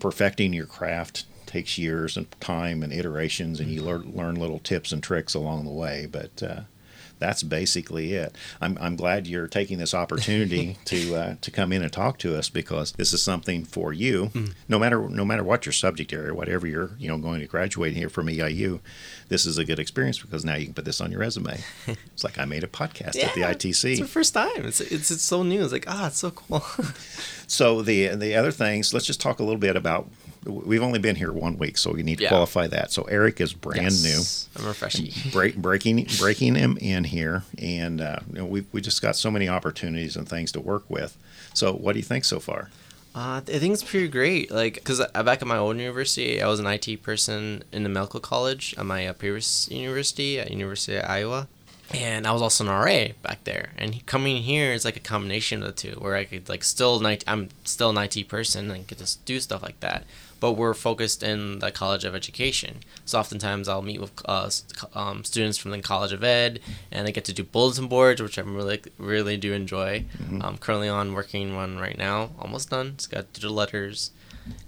perfecting 0.00 0.52
your 0.52 0.66
craft 0.66 1.24
takes 1.46 1.78
years 1.78 2.16
and 2.16 2.28
time 2.40 2.82
and 2.82 2.92
iterations, 2.92 3.60
and 3.60 3.70
you 3.70 3.82
learn, 3.82 4.12
learn 4.14 4.34
little 4.36 4.58
tips 4.58 4.90
and 4.90 5.02
tricks 5.02 5.34
along 5.34 5.64
the 5.64 5.70
way. 5.70 6.08
But 6.10 6.42
uh, 6.42 6.60
that's 7.22 7.42
basically 7.42 8.14
it. 8.14 8.34
I'm, 8.60 8.76
I'm 8.80 8.96
glad 8.96 9.26
you're 9.26 9.46
taking 9.46 9.78
this 9.78 9.94
opportunity 9.94 10.76
to 10.86 11.14
uh, 11.14 11.34
to 11.40 11.50
come 11.50 11.72
in 11.72 11.82
and 11.82 11.92
talk 11.92 12.18
to 12.18 12.36
us 12.36 12.50
because 12.50 12.92
this 12.92 13.12
is 13.12 13.22
something 13.22 13.64
for 13.64 13.92
you. 13.92 14.30
Mm. 14.34 14.52
No 14.68 14.78
matter 14.78 15.08
no 15.08 15.24
matter 15.24 15.44
what 15.44 15.64
your 15.64 15.72
subject 15.72 16.12
area, 16.12 16.34
whatever 16.34 16.66
you're 16.66 16.90
you 16.98 17.08
know 17.08 17.18
going 17.18 17.40
to 17.40 17.46
graduate 17.46 17.94
here 17.94 18.08
from 18.08 18.26
EIU, 18.26 18.80
this 19.28 19.46
is 19.46 19.56
a 19.56 19.64
good 19.64 19.78
experience 19.78 20.20
because 20.20 20.44
now 20.44 20.56
you 20.56 20.66
can 20.66 20.74
put 20.74 20.84
this 20.84 21.00
on 21.00 21.12
your 21.12 21.20
resume. 21.20 21.60
it's 21.86 22.24
like 22.24 22.38
I 22.38 22.44
made 22.44 22.64
a 22.64 22.68
podcast 22.68 23.14
yeah, 23.14 23.26
at 23.26 23.34
the 23.34 23.42
ITC. 23.42 23.92
It's 23.92 24.00
the 24.00 24.06
first 24.06 24.34
time. 24.34 24.66
It's, 24.66 24.80
it's 24.80 25.10
it's 25.10 25.22
so 25.22 25.44
new. 25.44 25.62
It's 25.62 25.72
like 25.72 25.86
ah, 25.86 26.04
oh, 26.04 26.06
it's 26.08 26.18
so 26.18 26.32
cool. 26.32 26.60
so 27.46 27.82
the 27.82 28.08
the 28.08 28.34
other 28.34 28.50
things. 28.50 28.92
Let's 28.92 29.06
just 29.06 29.20
talk 29.20 29.38
a 29.38 29.44
little 29.44 29.60
bit 29.60 29.76
about 29.76 30.10
we've 30.44 30.82
only 30.82 30.98
been 30.98 31.16
here 31.16 31.32
one 31.32 31.58
week, 31.58 31.78
so 31.78 31.92
we 31.92 32.02
need 32.02 32.16
to 32.18 32.24
yeah. 32.24 32.28
qualify 32.28 32.66
that. 32.68 32.92
So 32.92 33.02
Eric 33.04 33.40
is 33.40 33.52
brand 33.52 33.92
yes. 33.92 34.48
new. 34.54 34.60
I'm 34.60 34.68
refreshing. 34.68 35.10
Break, 35.30 35.56
breaking 35.56 36.06
breaking 36.18 36.54
him 36.54 36.76
in 36.80 37.04
here, 37.04 37.44
and 37.58 38.00
uh, 38.00 38.20
you 38.30 38.38
know, 38.38 38.44
we 38.44 38.64
we 38.72 38.80
just 38.80 39.02
got 39.02 39.16
so 39.16 39.30
many 39.30 39.48
opportunities 39.48 40.16
and 40.16 40.28
things 40.28 40.52
to 40.52 40.60
work 40.60 40.84
with. 40.88 41.16
So 41.54 41.72
what 41.72 41.92
do 41.92 41.98
you 41.98 42.04
think 42.04 42.24
so 42.24 42.40
far? 42.40 42.70
Uh, 43.14 43.42
I 43.46 43.58
think 43.58 43.74
it's 43.74 43.84
pretty 43.84 44.08
great. 44.08 44.50
Like, 44.50 44.74
because 44.74 44.98
back 45.12 45.42
at 45.42 45.46
my 45.46 45.58
old 45.58 45.76
university, 45.76 46.40
I 46.40 46.48
was 46.48 46.60
an 46.60 46.66
IT 46.66 47.02
person 47.02 47.62
in 47.70 47.82
the 47.82 47.90
medical 47.90 48.20
college 48.20 48.74
at 48.78 48.86
my 48.86 49.06
uh, 49.06 49.12
previous 49.12 49.70
university 49.70 50.40
at 50.40 50.50
University 50.50 50.96
of 50.96 51.04
Iowa 51.04 51.46
and 51.94 52.26
I 52.26 52.32
was 52.32 52.42
also 52.42 52.64
an 52.64 52.70
RA 52.70 53.12
back 53.22 53.44
there. 53.44 53.70
And 53.76 54.04
coming 54.06 54.42
here 54.42 54.72
is 54.72 54.84
like 54.84 54.96
a 54.96 55.00
combination 55.00 55.62
of 55.62 55.66
the 55.66 55.72
two, 55.72 55.98
where 56.00 56.16
I 56.16 56.24
could 56.24 56.48
like 56.48 56.64
still 56.64 57.04
I'm 57.26 57.48
still 57.64 57.90
an 57.90 57.98
IT 57.98 58.28
person 58.28 58.70
and 58.70 58.86
get 58.86 58.98
just 58.98 59.24
do 59.24 59.40
stuff 59.40 59.62
like 59.62 59.78
that, 59.80 60.04
but 60.42 60.54
we're 60.54 60.74
focused 60.74 61.22
in 61.22 61.60
the 61.60 61.70
College 61.70 62.04
of 62.04 62.16
Education. 62.16 62.80
So 63.04 63.16
oftentimes 63.16 63.68
I'll 63.68 63.80
meet 63.80 64.00
with 64.00 64.10
uh, 64.24 64.50
um, 64.92 65.22
students 65.22 65.56
from 65.56 65.70
the 65.70 65.80
College 65.80 66.12
of 66.12 66.24
Ed, 66.24 66.58
and 66.90 67.06
I 67.06 67.12
get 67.12 67.24
to 67.26 67.32
do 67.32 67.44
bulletin 67.44 67.86
boards, 67.86 68.20
which 68.20 68.40
I 68.40 68.42
really 68.42 68.80
really 68.98 69.36
do 69.36 69.52
enjoy. 69.52 70.04
Mm-hmm. 70.18 70.42
I'm 70.42 70.58
currently 70.58 70.88
on 70.88 71.14
working 71.14 71.54
one 71.54 71.78
right 71.78 71.96
now, 71.96 72.30
almost 72.40 72.70
done. 72.70 72.88
It's 72.94 73.06
got 73.06 73.32
digital 73.32 73.54
letters 73.54 74.10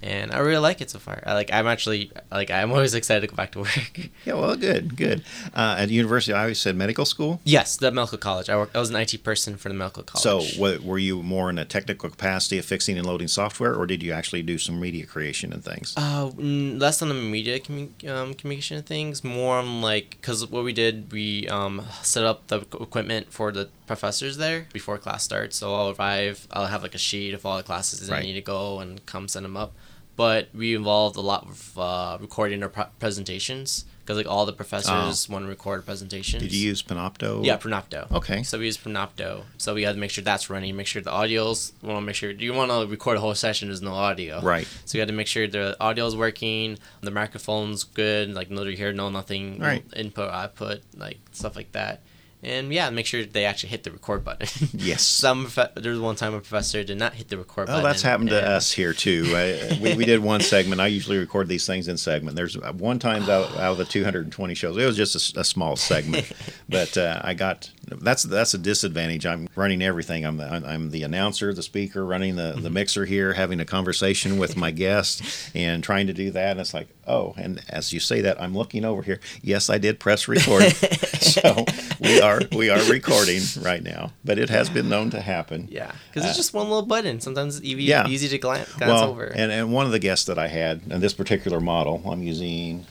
and 0.03 0.33
I 0.33 0.39
really 0.39 0.59
like 0.59 0.81
it 0.81 0.91
so 0.91 0.99
far. 0.99 1.23
I 1.27 1.35
like. 1.35 1.53
I'm 1.53 1.67
actually 1.67 2.11
like. 2.31 2.51
I'm 2.51 2.71
always 2.71 2.95
excited 2.95 3.23
to 3.23 3.27
go 3.27 3.37
back 3.37 3.53
to 3.53 3.61
work. 3.61 3.71
Yeah, 4.25 4.35
well, 4.35 4.57
good, 4.57 4.97
good. 4.97 5.23
Uh, 5.53 5.77
at 5.79 5.91
University, 5.91 6.33
I 6.33 6.43
always 6.43 6.59
said 6.61 6.77
medical 6.77 7.05
school. 7.05 7.41
Yes, 7.45 7.77
the 7.77 7.91
medical 7.91 8.17
college. 8.17 8.49
I 8.49 8.57
worked. 8.57 8.75
I 8.75 8.79
was 8.81 8.89
an 8.89 8.97
IT 8.97 9.23
person 9.23 9.57
for 9.57 9.69
the 9.69 9.75
medical 9.75 10.03
college. 10.03 10.23
So, 10.23 10.41
what, 10.59 10.83
were 10.83 10.99
you 10.99 11.23
more 11.23 11.51
in 11.51 11.59
a 11.59 11.65
technical 11.67 12.09
capacity 12.09 12.57
of 12.59 12.65
fixing 12.65 12.97
and 12.97 13.07
loading 13.07 13.29
software, 13.29 13.75
or 13.75 13.87
did 13.87 14.03
you 14.03 14.13
actually 14.13 14.43
do 14.43 14.57
some 14.57 14.81
media 14.81 15.05
creation 15.05 15.53
and 15.53 15.63
things? 15.63 15.93
Uh, 15.97 16.31
less 16.39 17.03
on 17.03 17.09
the 17.09 17.15
media 17.15 17.59
commu- 17.61 18.09
um, 18.09 18.33
communication 18.35 18.83
things, 18.83 19.23
more 19.23 19.57
on 19.57 19.83
like 19.83 20.11
because 20.21 20.47
what 20.47 20.65
we 20.65 20.73
did, 20.73 21.13
we 21.13 21.47
um, 21.49 21.83
set 22.03 22.25
up 22.25 22.47
the 22.47 22.61
equipment 22.61 23.33
for 23.33 23.53
the 23.53 23.69
professors 23.87 24.37
there 24.37 24.67
before 24.73 24.99
class 24.99 25.23
starts. 25.23 25.57
So 25.57 25.75
I'll 25.75 25.95
arrive. 25.99 26.47
I'll 26.51 26.67
have 26.67 26.83
like 26.83 26.95
a 26.95 26.99
sheet 26.99 27.35
of 27.35 27.45
all 27.45 27.57
the 27.57 27.63
classes 27.63 28.11
right. 28.11 28.21
I 28.21 28.23
need 28.23 28.35
to 28.35 28.41
go 28.41 28.81
and 28.81 29.05
come 29.07 29.29
send 29.29 29.45
them 29.45 29.57
up 29.57 29.73
but 30.17 30.49
we 30.55 30.75
involved 30.75 31.17
a 31.17 31.21
lot 31.21 31.45
of 31.45 31.79
uh, 31.79 32.19
recording 32.21 32.63
our 32.63 32.69
presentations 32.69 33.85
because 34.01 34.17
like 34.17 34.27
all 34.27 34.45
the 34.45 34.53
professors 34.53 35.27
oh. 35.29 35.33
want 35.33 35.45
to 35.45 35.49
record 35.49 35.85
presentations. 35.87 36.43
Did 36.43 36.53
you 36.53 36.69
use 36.69 36.83
Panopto? 36.83 37.45
Yeah, 37.45 37.57
Panopto. 37.57 38.11
Okay. 38.13 38.43
So 38.43 38.59
we 38.59 38.67
use 38.67 38.77
Panopto. 38.77 39.45
So 39.57 39.75
we 39.75 39.83
had 39.83 39.95
to 39.95 40.01
make 40.01 40.11
sure 40.11 40.23
that's 40.23 40.51
running. 40.51 40.77
Make 40.77 40.87
sure 40.87 41.01
the 41.01 41.13
audio's. 41.13 41.73
We 41.83 41.89
want 41.89 42.03
to 42.03 42.07
make 42.07 42.15
sure. 42.15 42.33
Do 42.33 42.45
you 42.45 42.53
want 42.53 42.71
to 42.71 42.87
record 42.87 43.17
a 43.17 43.21
whole 43.21 43.35
session? 43.35 43.69
There's 43.69 43.83
no 43.83 43.95
audio. 43.95 44.41
Right. 44.43 44.69
So 44.85 44.97
we 44.97 45.01
had 45.01 45.09
to 45.09 45.15
make 45.15 45.27
sure 45.27 45.49
the 45.49 45.77
audio's 45.81 46.15
working, 46.17 46.79
the 47.01 47.11
microphone's 47.11 47.85
good, 47.85 48.35
like 48.35 48.51
no 48.51 48.65
hear, 48.65 48.93
no 48.93 49.09
nothing, 49.09 49.59
right. 49.59 49.85
input, 49.97 50.31
output, 50.31 50.83
like 50.97 51.19
stuff 51.33 51.57
like 51.57 51.73
that 51.73 52.03
and 52.45 52.73
yeah, 52.73 52.91
make 52.91 53.07
sure 53.07 53.25
they 53.25 53.45
actually 53.45 53.71
hit 53.71 53.85
the 53.85 53.91
record 53.91 54.25
button. 54.25 54.69
yes. 54.73 55.03
Some 55.03 55.51
there 55.77 55.93
was 55.93 56.01
one 56.01 56.17
time 56.17 56.35
a 56.35 56.41
professor 56.41 56.85
did 56.85 56.99
not 56.99 57.15
hit 57.15 57.29
the 57.29 57.39
record 57.39 57.69
well, 57.69 57.79
button. 57.79 57.81
Oh, 57.81 57.89
that's 57.89 58.03
happened 58.03 58.31
to 58.31 58.49
us 58.49 58.73
here 58.73 58.93
too. 58.93 59.33
I, 59.35 59.79
we, 59.81 59.95
we 59.95 60.05
did 60.05 60.21
one 60.21 60.41
segment. 60.41 60.81
I 60.81 60.89
usually 60.89 61.19
record 61.19 61.49
these 61.49 61.67
things 61.67 61.89
in 61.89 61.97
segment. 61.97 62.37
There's 62.37 62.59
one 62.59 62.99
time 62.99 63.23
out, 63.25 63.57
out 63.57 63.73
of 63.73 63.79
the 63.79 63.85
220 63.85 64.55
shows, 64.55 64.77
it 64.77 64.85
was 64.85 64.97
just 64.97 65.37
a, 65.37 65.41
a 65.41 65.45
small 65.45 65.77
segment, 65.77 66.31
but 66.69 66.97
uh, 66.97 67.21
I 67.25 67.35
got 67.35 67.71
that's 67.87 68.23
that's 68.23 68.55
a 68.55 68.59
disadvantage. 68.59 69.27
I'm 69.27 69.49
running 69.55 69.83
everything. 69.83 70.25
I'm 70.25 70.37
the, 70.37 70.47
I'm 70.47 70.91
the 70.91 71.03
announcer, 71.03 71.53
the 71.53 71.63
speaker, 71.63 72.05
running 72.05 72.37
the, 72.37 72.53
the 72.53 72.63
mm-hmm. 72.63 72.75
mixer 72.75 73.05
here, 73.05 73.33
having 73.33 73.61
a 73.61 73.65
conversation 73.65 74.39
with 74.39 74.57
my 74.57 74.71
guest, 74.71 75.23
and 75.55 75.83
trying 75.83 76.07
to 76.07 76.13
do 76.13 76.31
that. 76.33 76.53
And 76.53 76.61
it's 76.61 76.75
like, 76.75 76.89
oh, 77.07 77.35
and 77.37 77.63
as 77.69 77.93
you 77.93 78.01
say 78.01 78.21
that, 78.23 78.41
I'm 78.41 78.57
looking 78.57 78.85
over 78.85 79.03
here. 79.03 79.21
Yes, 79.43 79.71
I 79.71 79.79
did 79.79 79.99
press 80.01 80.29
record, 80.29 80.63
so 81.21 81.65
we 82.01 82.21
are 82.21 82.41
we 82.53 82.71
are 82.71 82.83
recording 82.91 83.43
right 83.61 83.83
now. 83.83 84.13
But 84.25 84.39
it 84.39 84.51
has 84.51 84.69
been 84.69 84.89
known 84.89 85.11
to 85.11 85.21
happen. 85.21 85.69
Yeah, 85.71 85.93
because 86.09 86.25
it's 86.25 86.35
uh, 86.35 86.37
just 86.37 86.55
one 86.55 86.69
little 86.69 86.87
button. 86.87 87.21
Sometimes 87.21 87.57
it's 87.57 87.65
easy, 87.65 87.85
yeah. 87.85 88.07
easy 88.09 88.29
to 88.29 88.39
glance, 88.39 88.73
glance 88.75 88.91
well, 88.91 89.11
over. 89.11 89.25
And 89.25 89.53
and 89.53 89.73
one 89.73 89.87
of 89.87 89.93
the 89.93 89.99
guests 89.99 90.27
that 90.27 90.39
I 90.39 90.49
had, 90.49 90.83
and 90.91 91.03
this 91.03 91.15
particular 91.15 91.61
model, 91.61 92.03
I'm 92.07 92.23
using 92.23 92.87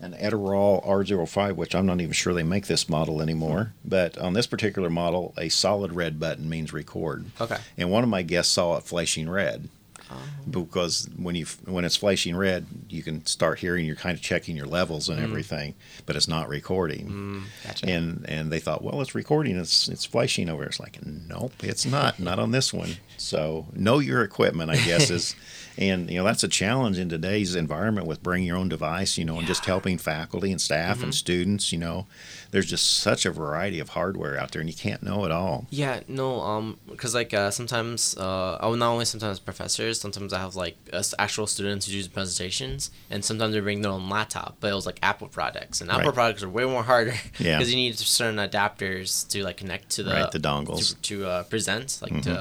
an 0.00 0.12
Edirol 0.14 0.86
R05, 0.86 1.56
which 1.56 1.74
I'm 1.74 1.86
not 1.86 2.00
even 2.00 2.12
sure 2.12 2.34
they 2.34 2.42
make 2.42 2.66
this 2.66 2.88
model 2.88 3.22
anymore. 3.22 3.72
But 3.84 4.18
on 4.18 4.34
this 4.34 4.46
particular 4.46 4.90
model, 4.90 5.32
a 5.38 5.48
solid 5.48 5.92
red 5.92 6.20
button 6.20 6.48
means 6.48 6.72
record. 6.72 7.26
Okay. 7.40 7.56
And 7.78 7.90
one 7.90 8.04
of 8.04 8.10
my 8.10 8.22
guests 8.22 8.52
saw 8.52 8.76
it 8.76 8.84
flashing 8.84 9.30
red 9.30 9.68
Oh. 10.10 10.16
because 10.50 11.08
when 11.16 11.34
you 11.34 11.46
when 11.64 11.84
it's 11.84 11.96
flashing 11.96 12.36
red, 12.36 12.66
you 12.90 13.02
can 13.02 13.24
start 13.24 13.58
hearing 13.58 13.86
you're 13.86 13.96
kind 13.96 14.14
of 14.16 14.22
checking 14.22 14.54
your 14.56 14.66
levels 14.66 15.08
and 15.08 15.18
everything, 15.18 15.74
but 16.04 16.14
it's 16.14 16.28
not 16.28 16.48
recording. 16.48 17.08
Mm, 17.08 17.42
gotcha. 17.66 17.88
And 17.88 18.24
and 18.28 18.52
they 18.52 18.60
thought, 18.60 18.82
well, 18.84 19.00
it's 19.00 19.14
recording. 19.14 19.56
It's 19.58 19.88
it's 19.88 20.04
flashing 20.04 20.50
over. 20.50 20.64
It's 20.64 20.78
like, 20.78 20.98
nope, 21.04 21.52
it's 21.62 21.86
not. 21.86 22.20
not 22.20 22.38
on 22.38 22.50
this 22.50 22.72
one. 22.72 22.96
So 23.16 23.66
know 23.72 23.98
your 23.98 24.22
equipment, 24.22 24.70
I 24.70 24.76
guess 24.76 25.08
is, 25.10 25.34
and 25.76 26.08
you 26.10 26.18
know 26.18 26.24
that's 26.24 26.42
a 26.44 26.48
challenge 26.48 26.98
in 26.98 27.08
today's 27.08 27.54
environment 27.54 28.06
with 28.06 28.22
bring 28.22 28.44
your 28.44 28.56
own 28.56 28.68
device. 28.68 29.18
You 29.18 29.24
know, 29.24 29.38
and 29.38 29.46
just 29.46 29.64
helping 29.66 29.98
faculty 29.98 30.50
and 30.50 30.60
staff 30.60 30.96
Mm-hmm. 30.96 31.04
and 31.04 31.14
students. 31.14 31.72
You 31.72 31.78
know, 31.78 32.06
there's 32.50 32.66
just 32.66 32.98
such 33.00 33.26
a 33.26 33.30
variety 33.30 33.80
of 33.80 33.90
hardware 33.90 34.38
out 34.38 34.52
there, 34.52 34.60
and 34.60 34.68
you 34.70 34.76
can't 34.76 35.02
know 35.02 35.24
it 35.24 35.30
all. 35.32 35.66
Yeah, 35.70 36.00
no, 36.08 36.40
um, 36.40 36.78
because 36.88 37.14
like 37.14 37.34
uh, 37.34 37.50
sometimes, 37.50 38.16
uh, 38.16 38.58
oh, 38.60 38.74
not 38.74 38.90
only 38.92 39.04
sometimes 39.04 39.38
professors, 39.40 40.00
sometimes 40.00 40.32
I 40.32 40.38
have 40.38 40.54
like 40.56 40.76
us 40.92 41.14
actual 41.18 41.46
students 41.46 41.86
who 41.86 41.92
do 42.00 42.08
presentations, 42.08 42.90
and 43.10 43.24
sometimes 43.24 43.54
they 43.54 43.60
bring 43.60 43.82
their 43.82 43.92
own 43.92 44.08
laptop, 44.08 44.56
but 44.60 44.70
it 44.70 44.74
was 44.74 44.86
like 44.86 44.98
Apple 45.02 45.28
products, 45.28 45.80
and 45.80 45.90
Apple 45.90 46.06
Right. 46.06 46.14
products 46.14 46.42
are 46.42 46.48
way 46.48 46.64
more 46.64 46.82
harder 46.82 47.14
Yeah. 47.38 47.58
because 47.58 47.70
you 47.70 47.76
need 47.76 47.98
certain 47.98 48.36
adapters 48.38 49.26
to 49.30 49.42
like 49.42 49.56
connect 49.56 49.90
to 49.90 50.02
the 50.02 50.12
Right, 50.12 50.30
the 50.30 50.38
dongles. 50.38 50.94
to, 51.00 51.18
to 51.18 51.26
uh, 51.26 51.42
present, 51.44 51.98
like 52.02 52.22
to, 52.22 52.30
Mm-hmm. 52.30 52.40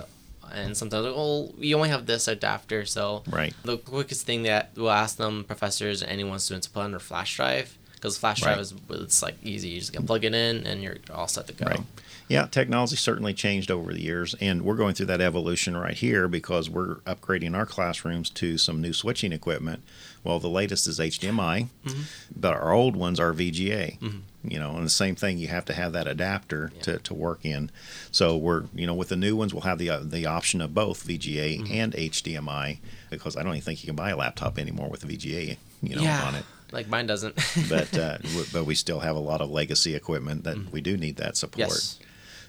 And 0.54 0.78
sometimes 0.78 1.06
like, 1.06 1.14
oh, 1.16 1.54
we 1.58 1.74
only 1.74 1.90
have 1.90 2.06
this 2.06 2.28
adapter, 2.28 2.86
so 2.86 3.24
Right. 3.28 3.54
the 3.64 3.78
quickest 3.78 4.26
thing 4.26 4.44
that 4.44 4.72
we'll 4.76 4.90
ask 4.92 5.18
them 5.18 5.44
professors 5.44 6.02
and 6.02 6.12
anyone 6.12 6.40
students 6.40 6.68
to 6.68 6.74
put 6.74 6.82
on 6.84 6.92
their 6.92 7.00
flash 7.00 7.36
drive. 7.36 7.78
Because 8.04 8.18
flash 8.18 8.42
drive 8.42 8.58
Right. 8.58 8.62
is 8.62 8.74
it's 8.90 9.24
like 9.24 9.36
easy. 9.42 9.70
You 9.70 9.80
just 9.80 9.94
can 9.94 10.06
plug 10.06 10.26
it 10.26 10.36
in 10.36 10.68
and 10.68 10.84
you're 10.84 10.98
all 11.10 11.30
set 11.30 11.48
to 11.48 11.54
go. 11.54 11.68
Right. 11.68 11.80
Yeah, 12.28 12.48
technology 12.48 12.98
certainly 12.98 13.34
changed 13.34 13.72
over 13.72 13.94
the 13.94 14.02
years, 14.02 14.36
and 14.42 14.64
we're 14.64 14.76
going 14.76 14.94
through 14.94 15.06
that 15.06 15.22
evolution 15.22 15.78
right 15.78 15.94
here 15.94 16.28
because 16.28 16.70
we're 16.70 16.96
upgrading 17.06 17.56
our 17.56 17.66
classrooms 17.66 18.30
to 18.32 18.58
some 18.58 18.82
new 18.82 18.92
switching 18.92 19.32
equipment. 19.32 19.84
Well, 20.22 20.40
the 20.40 20.50
latest 20.50 20.86
is 20.86 21.00
HDMI, 21.00 21.68
mm-hmm. 21.86 22.02
but 22.36 22.54
our 22.54 22.74
old 22.74 22.98
ones 22.98 23.22
are 23.22 23.32
VGA. 23.32 24.00
Mm-hmm. 24.00 24.18
You 24.46 24.60
know, 24.60 24.76
and 24.76 24.86
the 24.86 24.90
same 24.90 25.16
thing, 25.16 25.38
you 25.38 25.48
have 25.48 25.64
to 25.66 25.74
have 25.74 25.94
that 25.94 26.06
adapter 26.06 26.74
to, 26.82 27.00
to 27.00 27.14
work 27.14 27.46
in. 27.46 27.72
So 28.12 28.36
we're, 28.36 28.66
you 28.76 28.86
know, 28.86 28.94
with 28.94 29.08
the 29.08 29.16
new 29.16 29.38
ones, 29.38 29.54
we'll 29.54 29.62
have 29.62 29.78
the 29.78 29.90
uh, 29.90 30.02
the 30.04 30.26
option 30.26 30.60
of 30.60 30.74
both 30.74 31.08
VGA 31.08 31.62
mm-hmm. 31.62 31.74
and 31.74 31.94
HDMI 31.94 32.80
because 33.10 33.38
I 33.38 33.44
don't 33.44 33.54
even 33.54 33.62
think 33.62 33.82
you 33.82 33.88
can 33.88 33.96
buy 33.96 34.10
a 34.10 34.18
laptop 34.18 34.60
anymore 34.60 34.90
with 34.90 35.06
a 35.06 35.08
VGA, 35.08 35.56
you 35.82 35.96
know, 35.96 36.02
yeah, 36.02 36.26
on 36.26 36.36
it 36.36 36.44
like 36.74 36.88
mine 36.90 37.08
doesn't. 37.08 37.36
but 37.70 37.98
uh, 37.98 38.18
w- 38.18 38.46
but 38.52 38.66
we 38.66 38.76
still 38.76 39.00
have 39.00 39.16
a 39.16 39.20
lot 39.20 39.40
of 39.42 39.50
legacy 39.50 39.96
equipment 39.96 40.44
that 40.44 40.58
we 40.72 40.82
do 40.82 40.98
need 40.98 41.16
that 41.18 41.38
support. 41.38 41.70
yes. 41.70 42.00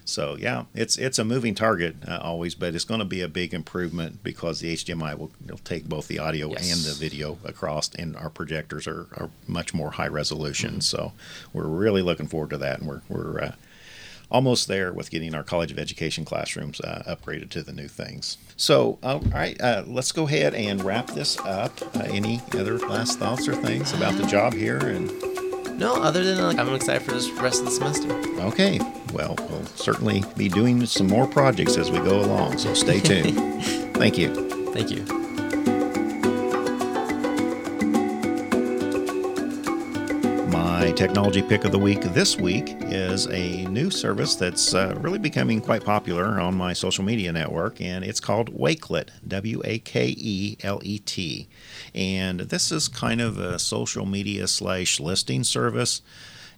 So 0.07 0.35
yeah, 0.39 0.65
it's 0.75 0.97
it's 0.97 1.17
a 1.17 1.23
moving 1.25 1.55
target 1.55 1.95
uh, 2.07 2.19
always, 2.21 2.53
but 2.53 2.75
it's 2.75 2.83
going 2.83 2.99
to 2.99 3.05
be 3.05 3.21
a 3.21 3.27
big 3.27 3.53
improvement 3.55 4.21
because 4.23 4.59
the 4.59 4.71
HDMI 4.75 5.17
will 5.17 5.31
will 5.47 5.57
take 5.59 5.85
both 5.85 6.07
the 6.07 6.19
audio 6.19 6.49
Yes. 6.51 6.71
and 6.71 6.81
the 6.85 6.93
video 6.93 7.39
across, 7.43 7.89
and 7.95 8.15
our 8.15 8.29
projectors 8.29 8.85
are, 8.87 9.07
are 9.17 9.29
much 9.47 9.73
more 9.73 9.91
high 9.91 10.07
resolution. 10.07 10.71
Mm-hmm. 10.73 10.79
So 10.81 11.13
we're 11.53 11.65
really 11.67 12.03
looking 12.03 12.27
forward 12.27 12.51
to 12.51 12.57
that, 12.59 12.79
and 12.79 12.87
we're 12.87 13.01
we're 13.09 13.41
uh, 13.41 13.51
almost 14.29 14.67
there 14.67 14.91
with 14.93 15.11
getting 15.11 15.35
our 15.35 15.43
College 15.43 15.71
of 15.71 15.79
Education 15.79 16.25
classrooms 16.25 16.79
uh, 16.81 17.03
upgraded 17.07 17.49
to 17.51 17.61
the 17.61 17.73
new 17.73 17.87
things. 17.87 18.37
So 18.57 18.99
all 19.03 19.19
right, 19.19 19.59
uh, 19.61 19.83
let's 19.85 20.11
go 20.11 20.27
ahead 20.27 20.53
and 20.53 20.83
wrap 20.83 21.07
this 21.07 21.37
up. 21.39 21.81
Uh, 21.95 22.03
any 22.05 22.41
other 22.53 22.77
last 22.79 23.19
thoughts 23.19 23.47
or 23.47 23.55
things 23.55 23.93
about 23.93 24.15
the 24.15 24.25
job 24.25 24.53
here 24.53 24.77
and? 24.77 25.11
No, 25.77 25.95
other 26.01 26.23
than 26.23 26.41
like 26.41 26.57
I'm 26.57 26.73
excited 26.73 27.03
for 27.03 27.11
this 27.11 27.29
rest 27.31 27.59
of 27.59 27.65
the 27.65 27.71
semester. 27.71 28.11
Okay. 28.41 28.79
Well, 29.13 29.35
we'll 29.49 29.65
certainly 29.65 30.23
be 30.37 30.49
doing 30.49 30.85
some 30.85 31.07
more 31.07 31.27
projects 31.27 31.77
as 31.77 31.91
we 31.91 31.99
go 31.99 32.19
along, 32.19 32.57
so 32.57 32.73
stay 32.73 32.99
tuned. 32.99 33.35
Thank 33.95 34.17
you. 34.17 34.33
Thank 34.71 34.91
you. 34.91 35.24
My 40.85 40.91
technology 40.91 41.41
pick 41.41 41.65
of 41.65 41.71
the 41.71 41.79
week 41.79 42.01
this 42.01 42.37
week 42.37 42.75
is 42.81 43.25
a 43.25 43.65
new 43.65 43.89
service 43.89 44.35
that's 44.35 44.75
uh, 44.75 44.93
really 44.99 45.17
becoming 45.17 45.59
quite 45.59 45.83
popular 45.83 46.39
on 46.39 46.53
my 46.53 46.73
social 46.73 47.03
media 47.03 47.33
network, 47.33 47.81
and 47.81 48.05
it's 48.05 48.19
called 48.19 48.53
Wakelet, 48.53 49.09
W 49.27 49.63
A 49.65 49.79
K 49.79 50.13
E 50.15 50.57
L 50.61 50.79
E 50.83 50.99
T. 50.99 51.47
And 51.95 52.41
this 52.41 52.71
is 52.71 52.87
kind 52.87 53.19
of 53.19 53.39
a 53.39 53.57
social 53.57 54.05
media 54.05 54.47
slash 54.47 54.99
listing 54.99 55.43
service. 55.43 56.03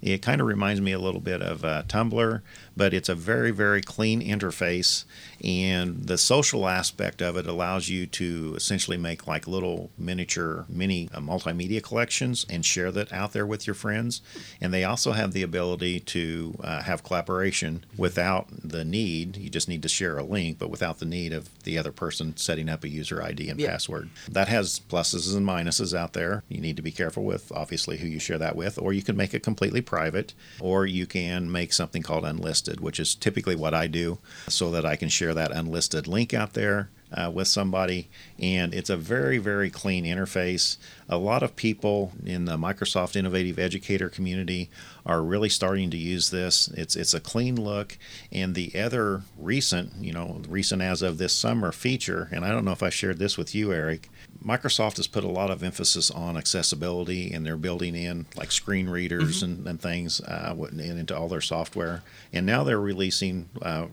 It 0.01 0.21
kind 0.21 0.41
of 0.41 0.47
reminds 0.47 0.81
me 0.81 0.91
a 0.91 0.99
little 0.99 1.21
bit 1.21 1.41
of 1.41 1.63
uh, 1.63 1.83
Tumblr, 1.87 2.41
but 2.75 2.93
it's 2.93 3.09
a 3.09 3.15
very, 3.15 3.51
very 3.51 3.81
clean 3.81 4.21
interface. 4.21 5.05
And 5.43 6.07
the 6.07 6.17
social 6.17 6.67
aspect 6.67 7.21
of 7.21 7.37
it 7.37 7.47
allows 7.47 7.89
you 7.89 8.05
to 8.07 8.53
essentially 8.55 8.97
make 8.97 9.27
like 9.27 9.47
little 9.47 9.91
miniature, 9.97 10.65
mini 10.69 11.09
uh, 11.13 11.19
multimedia 11.19 11.81
collections 11.81 12.45
and 12.49 12.65
share 12.65 12.91
that 12.91 13.13
out 13.13 13.33
there 13.33 13.45
with 13.45 13.67
your 13.67 13.73
friends. 13.73 14.21
And 14.59 14.73
they 14.73 14.83
also 14.83 15.11
have 15.11 15.33
the 15.33 15.43
ability 15.43 15.99
to 16.01 16.55
uh, 16.63 16.81
have 16.83 17.03
collaboration 17.03 17.85
without 17.97 18.47
the 18.63 18.83
need, 18.83 19.37
you 19.37 19.49
just 19.49 19.69
need 19.69 19.81
to 19.83 19.89
share 19.89 20.17
a 20.17 20.23
link, 20.23 20.57
but 20.59 20.69
without 20.69 20.99
the 20.99 21.05
need 21.05 21.33
of 21.33 21.49
the 21.63 21.77
other 21.77 21.91
person 21.91 22.35
setting 22.37 22.69
up 22.69 22.83
a 22.83 22.89
user 22.89 23.21
ID 23.21 23.49
and 23.49 23.59
Yeah. 23.59 23.69
password. 23.71 24.09
That 24.29 24.47
has 24.47 24.79
pluses 24.79 25.35
and 25.35 25.45
minuses 25.47 25.97
out 25.97 26.13
there. 26.13 26.43
You 26.49 26.61
need 26.61 26.75
to 26.77 26.81
be 26.81 26.91
careful 26.91 27.23
with, 27.23 27.51
obviously, 27.51 27.97
who 27.97 28.07
you 28.07 28.19
share 28.19 28.37
that 28.37 28.55
with, 28.55 28.77
or 28.79 28.93
you 28.93 29.03
can 29.03 29.15
make 29.17 29.33
it 29.33 29.43
completely 29.43 29.81
private, 29.81 30.33
or 30.59 30.85
you 30.85 31.05
can 31.05 31.51
make 31.51 31.73
something 31.73 32.01
called 32.01 32.25
unlisted, 32.25 32.79
which 32.79 32.99
is 32.99 33.15
typically 33.15 33.55
what 33.55 33.73
I 33.73 33.87
do 33.87 34.19
so 34.47 34.71
that 34.71 34.85
I 34.85 34.95
can 34.95 35.09
share 35.09 35.26
that 35.33 35.51
unlisted 35.51 36.07
link 36.07 36.33
out 36.33 36.53
there. 36.53 36.89
Uh, 37.09 37.31
with 37.33 37.47
somebody, 37.47 38.09
and 38.37 38.73
it's 38.73 38.89
a 38.89 38.97
very, 38.97 39.37
very 39.37 39.69
clean 39.69 40.03
interface. 40.03 40.75
A 41.07 41.17
lot 41.17 41.41
of 41.41 41.55
people 41.55 42.11
in 42.25 42.43
the 42.43 42.57
Microsoft 42.57 43.15
Innovative 43.15 43.57
Educator 43.57 44.09
community 44.09 44.69
are 45.05 45.21
really 45.23 45.47
starting 45.47 45.89
to 45.91 45.97
use 45.97 46.31
this. 46.31 46.67
It's 46.67 46.97
it's 46.97 47.13
a 47.13 47.21
clean 47.21 47.55
look, 47.55 47.97
and 48.29 48.55
the 48.55 48.77
other 48.77 49.21
recent, 49.39 49.93
you 50.01 50.11
know, 50.11 50.41
recent 50.49 50.81
as 50.81 51.01
of 51.01 51.17
this 51.17 51.31
summer 51.31 51.71
feature, 51.71 52.27
and 52.33 52.43
I 52.43 52.49
don't 52.49 52.65
know 52.65 52.73
if 52.73 52.83
I 52.83 52.89
shared 52.89 53.19
this 53.19 53.37
with 53.37 53.55
you, 53.55 53.71
Eric. 53.71 54.09
Microsoft 54.43 54.97
has 54.97 55.07
put 55.07 55.23
a 55.23 55.29
lot 55.29 55.49
of 55.49 55.63
emphasis 55.63 56.11
on 56.11 56.35
accessibility, 56.35 57.31
and 57.31 57.45
they're 57.45 57.55
building 57.55 57.95
in 57.95 58.25
like 58.35 58.51
screen 58.51 58.89
readers 58.89 59.41
and, 59.41 59.65
and 59.65 59.81
things 59.81 60.19
uh, 60.21 60.53
into 60.77 61.17
all 61.17 61.29
their 61.29 61.39
software. 61.39 62.03
And 62.33 62.45
now 62.45 62.65
they're 62.65 62.79
releasing 62.79 63.47
uh, 63.61 63.87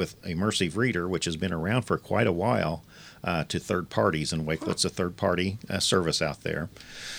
with 0.00 0.20
Immersive 0.22 0.78
Reader, 0.78 1.06
which 1.06 1.26
has 1.26 1.36
been 1.36 1.52
around 1.52 1.82
for 1.82 1.98
quite 1.98 2.26
a 2.26 2.32
while, 2.32 2.82
uh, 3.22 3.44
to 3.44 3.58
third 3.58 3.90
parties. 3.90 4.32
And 4.32 4.46
Wakelet's 4.46 4.86
a 4.86 4.88
third 4.88 5.18
party 5.18 5.58
uh, 5.68 5.78
service 5.78 6.22
out 6.22 6.42
there. 6.42 6.70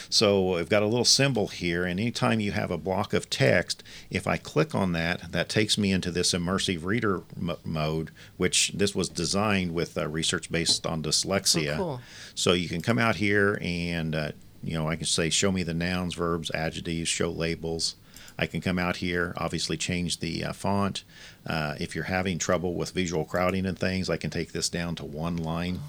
So 0.09 0.57
I've 0.57 0.67
got 0.67 0.81
a 0.81 0.87
little 0.87 1.05
symbol 1.05 1.47
here, 1.49 1.85
and 1.85 1.99
anytime 1.99 2.39
you 2.39 2.53
have 2.53 2.71
a 2.71 2.77
block 2.79 3.13
of 3.13 3.29
text, 3.29 3.83
if 4.09 4.25
I 4.25 4.37
click 4.37 4.73
on 4.73 4.93
that, 4.93 5.31
that 5.31 5.47
takes 5.47 5.77
me 5.77 5.91
into 5.91 6.09
this 6.09 6.33
immersive 6.33 6.83
reader 6.83 7.21
m- 7.37 7.55
mode, 7.63 8.09
which 8.37 8.71
this 8.73 8.95
was 8.95 9.09
designed 9.09 9.75
with 9.75 9.95
uh, 9.95 10.07
research 10.07 10.51
based 10.51 10.87
on 10.87 11.03
dyslexia. 11.03 11.75
Oh, 11.75 11.77
cool. 11.77 12.01
So 12.33 12.53
you 12.53 12.67
can 12.67 12.81
come 12.81 12.97
out 12.97 13.17
here 13.17 13.59
and, 13.61 14.15
uh, 14.15 14.31
you 14.63 14.73
know, 14.73 14.89
I 14.89 14.95
can 14.95 15.05
say, 15.05 15.29
show 15.29 15.51
me 15.51 15.61
the 15.61 15.75
nouns, 15.75 16.15
verbs, 16.15 16.49
adjectives, 16.51 17.07
show 17.07 17.29
labels. 17.29 17.95
I 18.41 18.47
can 18.47 18.59
come 18.59 18.79
out 18.79 18.95
here, 18.95 19.35
obviously 19.37 19.77
change 19.77 20.19
the 20.19 20.45
uh, 20.45 20.53
font. 20.53 21.03
Uh, 21.45 21.75
if 21.79 21.93
you're 21.93 22.05
having 22.05 22.39
trouble 22.39 22.73
with 22.73 22.89
visual 22.89 23.23
crowding 23.23 23.67
and 23.67 23.77
things, 23.77 24.09
I 24.09 24.17
can 24.17 24.31
take 24.31 24.51
this 24.51 24.67
down 24.67 24.95
to 24.95 25.05
one 25.05 25.37
line. 25.37 25.79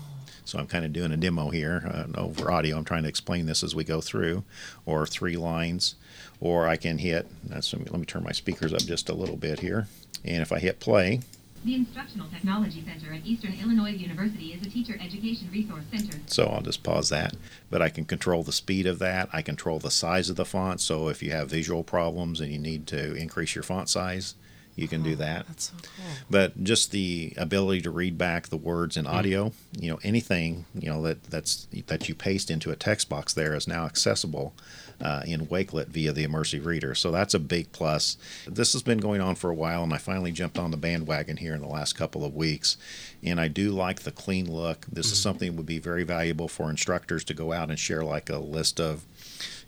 So 0.44 0.58
I'm 0.58 0.66
kind 0.66 0.84
of 0.84 0.92
doing 0.92 1.12
a 1.12 1.16
demo 1.16 1.48
here 1.48 1.82
uh, 1.86 2.20
over 2.20 2.52
audio. 2.52 2.76
I'm 2.76 2.84
trying 2.84 3.04
to 3.04 3.08
explain 3.08 3.46
this 3.46 3.64
as 3.64 3.74
we 3.74 3.84
go 3.84 4.02
through, 4.02 4.44
or 4.84 5.06
three 5.06 5.38
lines, 5.38 5.94
or 6.40 6.68
I 6.68 6.76
can 6.76 6.98
hit. 6.98 7.26
That's, 7.42 7.72
let 7.72 7.94
me 7.94 8.04
turn 8.04 8.22
my 8.22 8.32
speakers 8.32 8.74
up 8.74 8.82
just 8.82 9.08
a 9.08 9.14
little 9.14 9.36
bit 9.36 9.60
here, 9.60 9.88
and 10.22 10.42
if 10.42 10.52
I 10.52 10.58
hit 10.58 10.78
play, 10.78 11.20
The 11.64 11.76
Instructional 11.76 12.26
Technology 12.28 12.84
Center 12.84 13.14
at 13.14 13.24
Eastern 13.24 13.54
Illinois 13.62 13.90
University 13.90 14.52
is 14.52 14.66
a 14.66 14.70
teacher 14.70 14.98
education 15.00 15.48
resource 15.52 15.84
center. 15.92 16.18
So 16.26 16.46
I'll 16.46 16.60
just 16.60 16.82
pause 16.82 17.08
that. 17.10 17.36
But 17.70 17.80
I 17.80 17.88
can 17.88 18.04
control 18.04 18.42
the 18.42 18.50
speed 18.50 18.84
of 18.84 18.98
that. 18.98 19.28
I 19.32 19.42
control 19.42 19.78
the 19.78 19.90
size 19.90 20.28
of 20.28 20.34
the 20.34 20.44
font. 20.44 20.80
So 20.80 21.06
if 21.08 21.22
you 21.22 21.30
have 21.30 21.48
visual 21.48 21.84
problems 21.84 22.40
and 22.40 22.50
you 22.50 22.58
need 22.58 22.88
to 22.88 23.14
increase 23.14 23.54
your 23.54 23.62
font 23.62 23.88
size, 23.88 24.34
you 24.74 24.88
can 24.88 25.02
do 25.02 25.16
that. 25.16 25.46
That's 25.46 25.64
so 25.66 25.74
cool. 25.82 26.04
But 26.30 26.64
just 26.64 26.90
the 26.92 27.34
ability 27.36 27.82
to 27.82 27.90
read 27.90 28.16
back 28.16 28.48
the 28.48 28.56
words 28.56 28.96
in 28.96 29.06
audio, 29.06 29.52
you 29.78 29.90
know, 29.90 29.98
anything, 30.02 30.64
you 30.74 30.88
know, 30.88 31.02
that 31.02 31.24
that's 31.24 31.66
that 31.86 32.08
you 32.08 32.14
paste 32.14 32.50
into 32.50 32.70
a 32.70 32.76
text 32.76 33.08
box 33.08 33.34
there 33.34 33.54
is 33.54 33.68
now 33.68 33.84
accessible 33.84 34.54
uh, 35.02 35.22
in 35.26 35.46
Wakelet 35.46 35.88
via 35.88 36.12
the 36.12 36.26
immersive 36.26 36.64
reader. 36.64 36.94
So 36.94 37.10
that's 37.10 37.34
a 37.34 37.38
big 37.38 37.72
plus. 37.72 38.16
This 38.46 38.72
has 38.72 38.82
been 38.82 38.98
going 38.98 39.20
on 39.20 39.34
for 39.34 39.50
a 39.50 39.54
while, 39.54 39.82
and 39.82 39.92
I 39.92 39.98
finally 39.98 40.32
jumped 40.32 40.58
on 40.58 40.70
the 40.70 40.76
bandwagon 40.76 41.36
here 41.36 41.54
in 41.54 41.60
the 41.60 41.68
last 41.68 41.94
couple 41.94 42.24
of 42.24 42.34
weeks. 42.34 42.76
And 43.22 43.40
I 43.40 43.48
do 43.48 43.70
like 43.72 44.00
the 44.00 44.12
clean 44.12 44.50
look. 44.50 44.86
This 44.86 45.12
is 45.12 45.20
something 45.20 45.50
that 45.50 45.56
would 45.56 45.66
be 45.66 45.80
very 45.80 46.04
valuable 46.04 46.48
for 46.48 46.70
instructors 46.70 47.24
to 47.24 47.34
go 47.34 47.52
out 47.52 47.68
and 47.68 47.78
share 47.78 48.04
like 48.04 48.30
a 48.30 48.38
list 48.38 48.80
of 48.80 49.04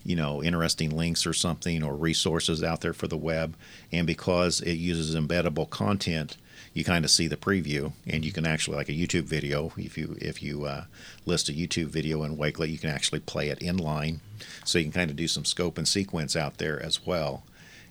you 0.05 0.15
know, 0.15 0.41
interesting 0.41 0.95
links 0.95 1.25
or 1.25 1.33
something 1.33 1.83
or 1.83 1.95
resources 1.95 2.63
out 2.63 2.81
there 2.81 2.93
for 2.93 3.07
the 3.07 3.17
web. 3.17 3.55
And 3.91 4.05
because 4.05 4.61
it 4.61 4.75
uses 4.75 5.15
embeddable 5.15 5.69
content, 5.69 6.37
you 6.73 6.83
kind 6.83 7.03
of 7.03 7.11
see 7.11 7.27
the 7.27 7.37
preview, 7.37 7.93
and 8.05 8.23
you 8.25 8.33
can 8.33 8.45
actually, 8.45 8.75
like 8.75 8.89
a 8.89 8.93
YouTube 8.93 9.23
video, 9.23 9.71
if 9.77 9.97
you 9.97 10.17
if 10.19 10.43
you 10.43 10.65
uh, 10.65 10.83
list 11.25 11.49
a 11.49 11.53
YouTube 11.53 11.87
video 11.87 12.23
in 12.23 12.37
Wakelet, 12.37 12.69
you 12.69 12.77
can 12.77 12.89
actually 12.89 13.21
play 13.21 13.47
it 13.47 13.59
in 13.59 13.77
line, 13.77 14.19
so 14.65 14.77
you 14.77 14.85
can 14.85 14.91
kind 14.91 15.09
of 15.09 15.15
do 15.15 15.27
some 15.27 15.45
scope 15.45 15.77
and 15.77 15.87
sequence 15.87 16.35
out 16.35 16.57
there 16.57 16.81
as 16.83 17.05
well. 17.05 17.43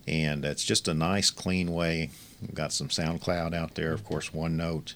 And 0.06 0.44
it's 0.44 0.64
just 0.64 0.86
a 0.86 0.92
nice, 0.92 1.30
clean 1.30 1.72
way. 1.72 2.10
We've 2.42 2.54
got 2.54 2.74
some 2.74 2.88
SoundCloud 2.88 3.54
out 3.54 3.74
there, 3.74 3.92
of 3.92 4.04
course, 4.04 4.30
OneNote. 4.30 4.94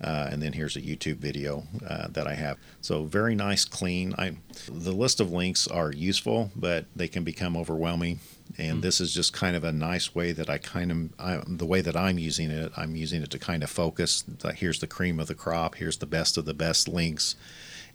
Uh, 0.00 0.28
and 0.30 0.40
then 0.40 0.52
here's 0.52 0.76
a 0.76 0.80
YouTube 0.80 1.16
video 1.16 1.64
uh, 1.86 2.06
that 2.08 2.26
I 2.26 2.34
have. 2.34 2.56
So 2.80 3.04
very 3.04 3.34
nice, 3.34 3.64
clean. 3.64 4.14
I, 4.16 4.36
the 4.68 4.92
list 4.92 5.20
of 5.20 5.32
links 5.32 5.66
are 5.66 5.90
useful, 5.90 6.52
but 6.54 6.84
they 6.94 7.08
can 7.08 7.24
become 7.24 7.56
overwhelming. 7.56 8.20
And 8.56 8.82
this 8.82 9.00
is 9.00 9.12
just 9.12 9.32
kind 9.32 9.56
of 9.56 9.64
a 9.64 9.72
nice 9.72 10.14
way 10.14 10.32
that 10.32 10.48
I 10.48 10.58
kind 10.58 10.90
of 10.90 11.20
I, 11.20 11.42
the 11.46 11.66
way 11.66 11.80
that 11.80 11.96
I'm 11.96 12.18
using 12.18 12.50
it. 12.50 12.72
I'm 12.76 12.96
using 12.96 13.22
it 13.22 13.30
to 13.30 13.38
kind 13.38 13.62
of 13.62 13.70
focus. 13.70 14.24
Here's 14.54 14.80
the 14.80 14.86
cream 14.86 15.20
of 15.20 15.26
the 15.26 15.34
crop. 15.34 15.76
Here's 15.76 15.98
the 15.98 16.06
best 16.06 16.38
of 16.38 16.44
the 16.44 16.54
best 16.54 16.88
links. 16.88 17.36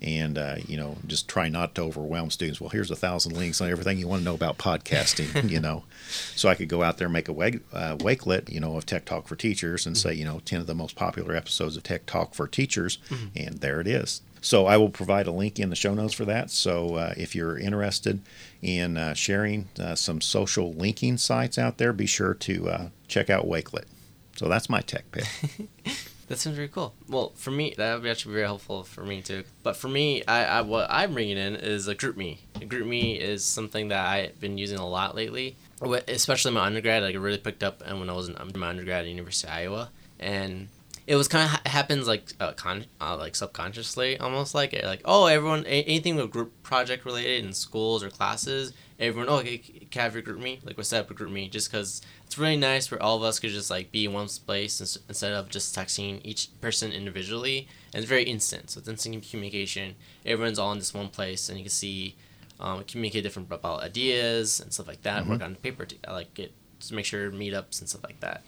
And 0.01 0.37
uh, 0.37 0.55
you 0.67 0.77
know, 0.77 0.97
just 1.07 1.27
try 1.27 1.49
not 1.49 1.75
to 1.75 1.81
overwhelm 1.81 2.29
students. 2.29 2.59
Well, 2.59 2.69
here's 2.69 2.91
a 2.91 2.95
thousand 2.95 3.33
links 3.33 3.61
on 3.61 3.69
everything 3.69 3.97
you 3.97 4.07
want 4.07 4.21
to 4.21 4.25
know 4.25 4.35
about 4.35 4.57
podcasting. 4.57 5.49
you 5.49 5.59
know, 5.59 5.83
so 6.35 6.49
I 6.49 6.55
could 6.55 6.69
go 6.69 6.83
out 6.83 6.97
there 6.97 7.07
and 7.07 7.13
make 7.13 7.29
a 7.29 7.33
wake, 7.33 7.61
uh, 7.71 7.95
wakelet, 7.97 8.49
you 8.49 8.59
know, 8.59 8.75
of 8.75 8.85
Tech 8.85 9.05
Talk 9.05 9.27
for 9.27 9.35
Teachers 9.35 9.85
and 9.85 9.97
say, 9.97 10.13
you 10.13 10.25
know, 10.25 10.41
10 10.45 10.61
of 10.61 10.67
the 10.67 10.75
most 10.75 10.95
popular 10.95 11.35
episodes 11.35 11.77
of 11.77 11.83
Tech 11.83 12.05
Talk 12.05 12.33
for 12.33 12.47
Teachers. 12.47 12.97
And 13.35 13.59
there 13.59 13.79
it 13.79 13.87
is. 13.87 14.21
So 14.43 14.65
I 14.65 14.75
will 14.75 14.89
provide 14.89 15.25
a 15.25 15.31
link 15.31 15.57
in 15.57 15.69
the 15.69 15.75
show 15.75 15.93
notes 15.93 16.13
for 16.13 16.25
that. 16.25 16.51
So 16.51 16.95
uh, 16.95 17.13
if 17.15 17.33
you're 17.33 17.57
interested 17.57 18.19
in 18.61 18.97
uh, 18.97 19.13
sharing 19.13 19.69
uh, 19.79 19.95
some 19.95 20.19
social 20.19 20.73
linking 20.73 21.17
sites 21.17 21.57
out 21.57 21.77
there, 21.77 21.93
be 21.93 22.05
sure 22.05 22.33
to 22.33 22.69
uh, 22.69 22.89
check 23.07 23.29
out 23.29 23.45
Wakelet. 23.45 23.85
So 24.35 24.49
that's 24.49 24.69
my 24.69 24.81
tech 24.81 25.09
pick. 25.11 25.27
That 26.27 26.39
sounds 26.39 26.55
very 26.55 26.69
cool. 26.69 26.93
Well, 27.09 27.33
for 27.35 27.51
me, 27.51 27.73
that 27.77 28.01
would 28.01 28.09
actually 28.09 28.31
be 28.31 28.35
very 28.35 28.47
helpful 28.47 28.83
for 28.83 29.03
me 29.03 29.21
too. 29.21 29.43
But 29.61 29.75
for 29.75 29.89
me, 29.89 30.23
I, 30.25 30.45
I 30.45 30.61
what 30.61 30.87
I'm 30.89 31.13
bringing 31.13 31.37
in 31.37 31.55
is 31.55 31.87
a 31.87 31.95
GroupMe. 31.95 32.39
GroupMe 32.55 33.19
is 33.19 33.43
something 33.43 33.89
that 33.89 34.07
I've 34.07 34.39
been 34.39 34.57
using 34.57 34.79
a 34.79 34.87
lot 34.87 35.15
lately, 35.15 35.57
especially 35.81 36.53
my 36.53 36.65
undergrad. 36.65 37.03
Like 37.03 37.15
it 37.15 37.19
really 37.19 37.37
picked 37.37 37.63
up, 37.63 37.83
and 37.85 37.99
when 37.99 38.09
I 38.09 38.13
was 38.13 38.29
in 38.29 38.37
my 38.55 38.69
undergrad 38.69 39.03
at 39.03 39.09
University 39.09 39.47
of 39.47 39.53
Iowa, 39.53 39.89
and 40.19 40.69
it 41.05 41.15
was 41.15 41.27
kind 41.27 41.45
of 41.45 41.51
ha- 41.51 41.61
happens 41.65 42.07
like 42.07 42.31
uh, 42.39 42.53
con- 42.53 42.85
uh, 43.01 43.17
like 43.17 43.35
subconsciously, 43.35 44.17
almost 44.19 44.55
like 44.55 44.73
it. 44.73 44.85
Like 44.85 45.01
oh, 45.05 45.25
everyone, 45.25 45.65
a- 45.65 45.83
anything 45.83 46.15
with 46.15 46.31
group 46.31 46.63
project 46.63 47.05
related 47.05 47.43
in 47.43 47.53
schools 47.53 48.03
or 48.03 48.09
classes, 48.09 48.73
everyone, 48.99 49.29
oh, 49.29 49.37
okay, 49.37 49.57
can 49.57 49.99
I 49.99 50.03
have 50.03 50.13
your 50.13 50.23
GroupMe? 50.23 50.65
Like 50.65 50.77
we 50.77 50.83
set 50.83 51.01
up 51.01 51.11
a 51.11 51.13
GroupMe 51.13 51.51
just 51.51 51.69
because 51.71 52.01
it's 52.25 52.37
really 52.37 52.57
nice 52.57 52.89
where 52.89 53.01
all 53.01 53.17
of 53.17 53.23
us 53.23 53.39
could 53.39 53.51
just 53.51 53.69
like 53.69 53.91
be 53.91 54.05
in 54.05 54.13
one 54.13 54.27
place 54.27 54.79
ins- 54.79 54.99
instead 55.07 55.33
of 55.33 55.49
just 55.49 55.75
texting 55.75 56.21
each 56.23 56.49
person 56.61 56.91
individually. 56.91 57.67
And 57.93 58.01
it's 58.01 58.09
very 58.09 58.23
instant, 58.23 58.71
so 58.71 58.79
it's 58.79 58.87
instant 58.87 59.29
communication. 59.29 59.95
Everyone's 60.25 60.57
all 60.57 60.71
in 60.71 60.79
this 60.79 60.93
one 60.93 61.09
place, 61.09 61.49
and 61.49 61.57
you 61.57 61.65
can 61.65 61.69
see, 61.71 62.15
um, 62.59 62.83
communicate 62.85 63.23
different 63.23 63.51
about 63.51 63.83
ideas 63.83 64.59
and 64.59 64.73
stuff 64.73 64.87
like 64.87 65.03
that. 65.03 65.27
Work 65.27 65.43
on 65.43 65.55
paper, 65.55 65.85
to, 65.85 65.95
like 66.09 66.33
get 66.33 66.53
to 66.79 66.95
make 66.95 67.05
sure 67.05 67.29
meetups 67.31 67.79
and 67.81 67.89
stuff 67.89 68.03
like 68.03 68.19
that. 68.21 68.41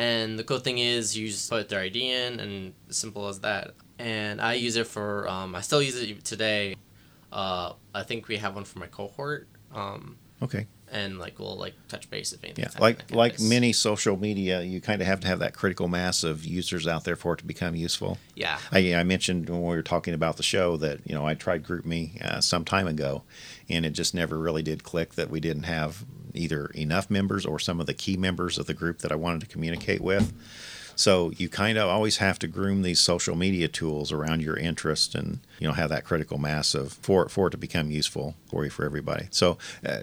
And 0.00 0.38
the 0.38 0.44
cool 0.44 0.58
thing 0.60 0.78
is, 0.78 1.16
you 1.16 1.28
just 1.28 1.50
put 1.50 1.68
their 1.68 1.80
ID 1.80 2.10
in, 2.10 2.40
and 2.40 2.72
simple 2.88 3.28
as 3.28 3.40
that. 3.40 3.72
And 3.98 4.40
I 4.40 4.54
use 4.54 4.76
it 4.76 4.86
for, 4.86 5.28
um, 5.28 5.54
I 5.54 5.60
still 5.60 5.82
use 5.82 6.00
it 6.00 6.24
today. 6.24 6.76
Uh, 7.30 7.74
I 7.94 8.02
think 8.02 8.26
we 8.26 8.38
have 8.38 8.54
one 8.54 8.64
for 8.64 8.78
my 8.78 8.86
cohort. 8.86 9.46
Um, 9.74 10.16
Okay. 10.42 10.66
and 10.90 11.18
like 11.18 11.38
we'll 11.38 11.58
like 11.58 11.74
touch 11.88 12.08
base 12.08 12.32
if 12.32 12.42
anything. 12.42 12.64
Yeah, 12.64 12.80
like 12.80 13.14
like 13.14 13.38
many 13.38 13.74
social 13.74 14.16
media, 14.16 14.62
you 14.62 14.80
kind 14.80 15.02
of 15.02 15.06
have 15.06 15.20
to 15.20 15.26
have 15.28 15.40
that 15.40 15.52
critical 15.52 15.86
mass 15.86 16.24
of 16.24 16.46
users 16.46 16.86
out 16.88 17.04
there 17.04 17.14
for 17.14 17.34
it 17.34 17.40
to 17.40 17.44
become 17.44 17.76
useful. 17.76 18.16
Yeah. 18.34 18.58
I, 18.72 18.94
I 18.94 19.04
mentioned 19.04 19.50
when 19.50 19.60
we 19.60 19.76
were 19.76 19.82
talking 19.82 20.14
about 20.14 20.38
the 20.38 20.42
show 20.42 20.78
that 20.78 21.00
you 21.06 21.14
know 21.14 21.26
I 21.26 21.34
tried 21.34 21.62
GroupMe 21.62 22.22
uh, 22.24 22.40
some 22.40 22.64
time 22.64 22.88
ago, 22.88 23.22
and 23.68 23.84
it 23.84 23.90
just 23.90 24.14
never 24.14 24.38
really 24.38 24.62
did 24.62 24.82
click 24.82 25.14
that 25.16 25.28
we 25.28 25.40
didn't 25.40 25.64
have 25.64 26.06
either 26.34 26.66
enough 26.66 27.10
members 27.10 27.44
or 27.46 27.58
some 27.58 27.80
of 27.80 27.86
the 27.86 27.94
key 27.94 28.16
members 28.16 28.58
of 28.58 28.66
the 28.66 28.74
group 28.74 28.98
that 28.98 29.12
I 29.12 29.16
wanted 29.16 29.40
to 29.42 29.46
communicate 29.46 30.00
with. 30.00 30.32
So 30.96 31.30
you 31.30 31.48
kind 31.48 31.78
of 31.78 31.88
always 31.88 32.18
have 32.18 32.38
to 32.40 32.46
groom 32.46 32.82
these 32.82 33.00
social 33.00 33.34
media 33.34 33.68
tools 33.68 34.12
around 34.12 34.42
your 34.42 34.56
interest, 34.56 35.14
and 35.14 35.40
you 35.58 35.66
know 35.66 35.72
have 35.72 35.88
that 35.88 36.04
critical 36.04 36.36
mass 36.36 36.74
of 36.74 36.92
for 36.92 37.28
for 37.28 37.46
it 37.46 37.52
to 37.52 37.56
become 37.56 37.90
useful 37.90 38.34
for 38.50 38.64
you 38.64 38.70
for 38.70 38.84
everybody. 38.84 39.28
So. 39.30 39.58
Uh, 39.86 40.00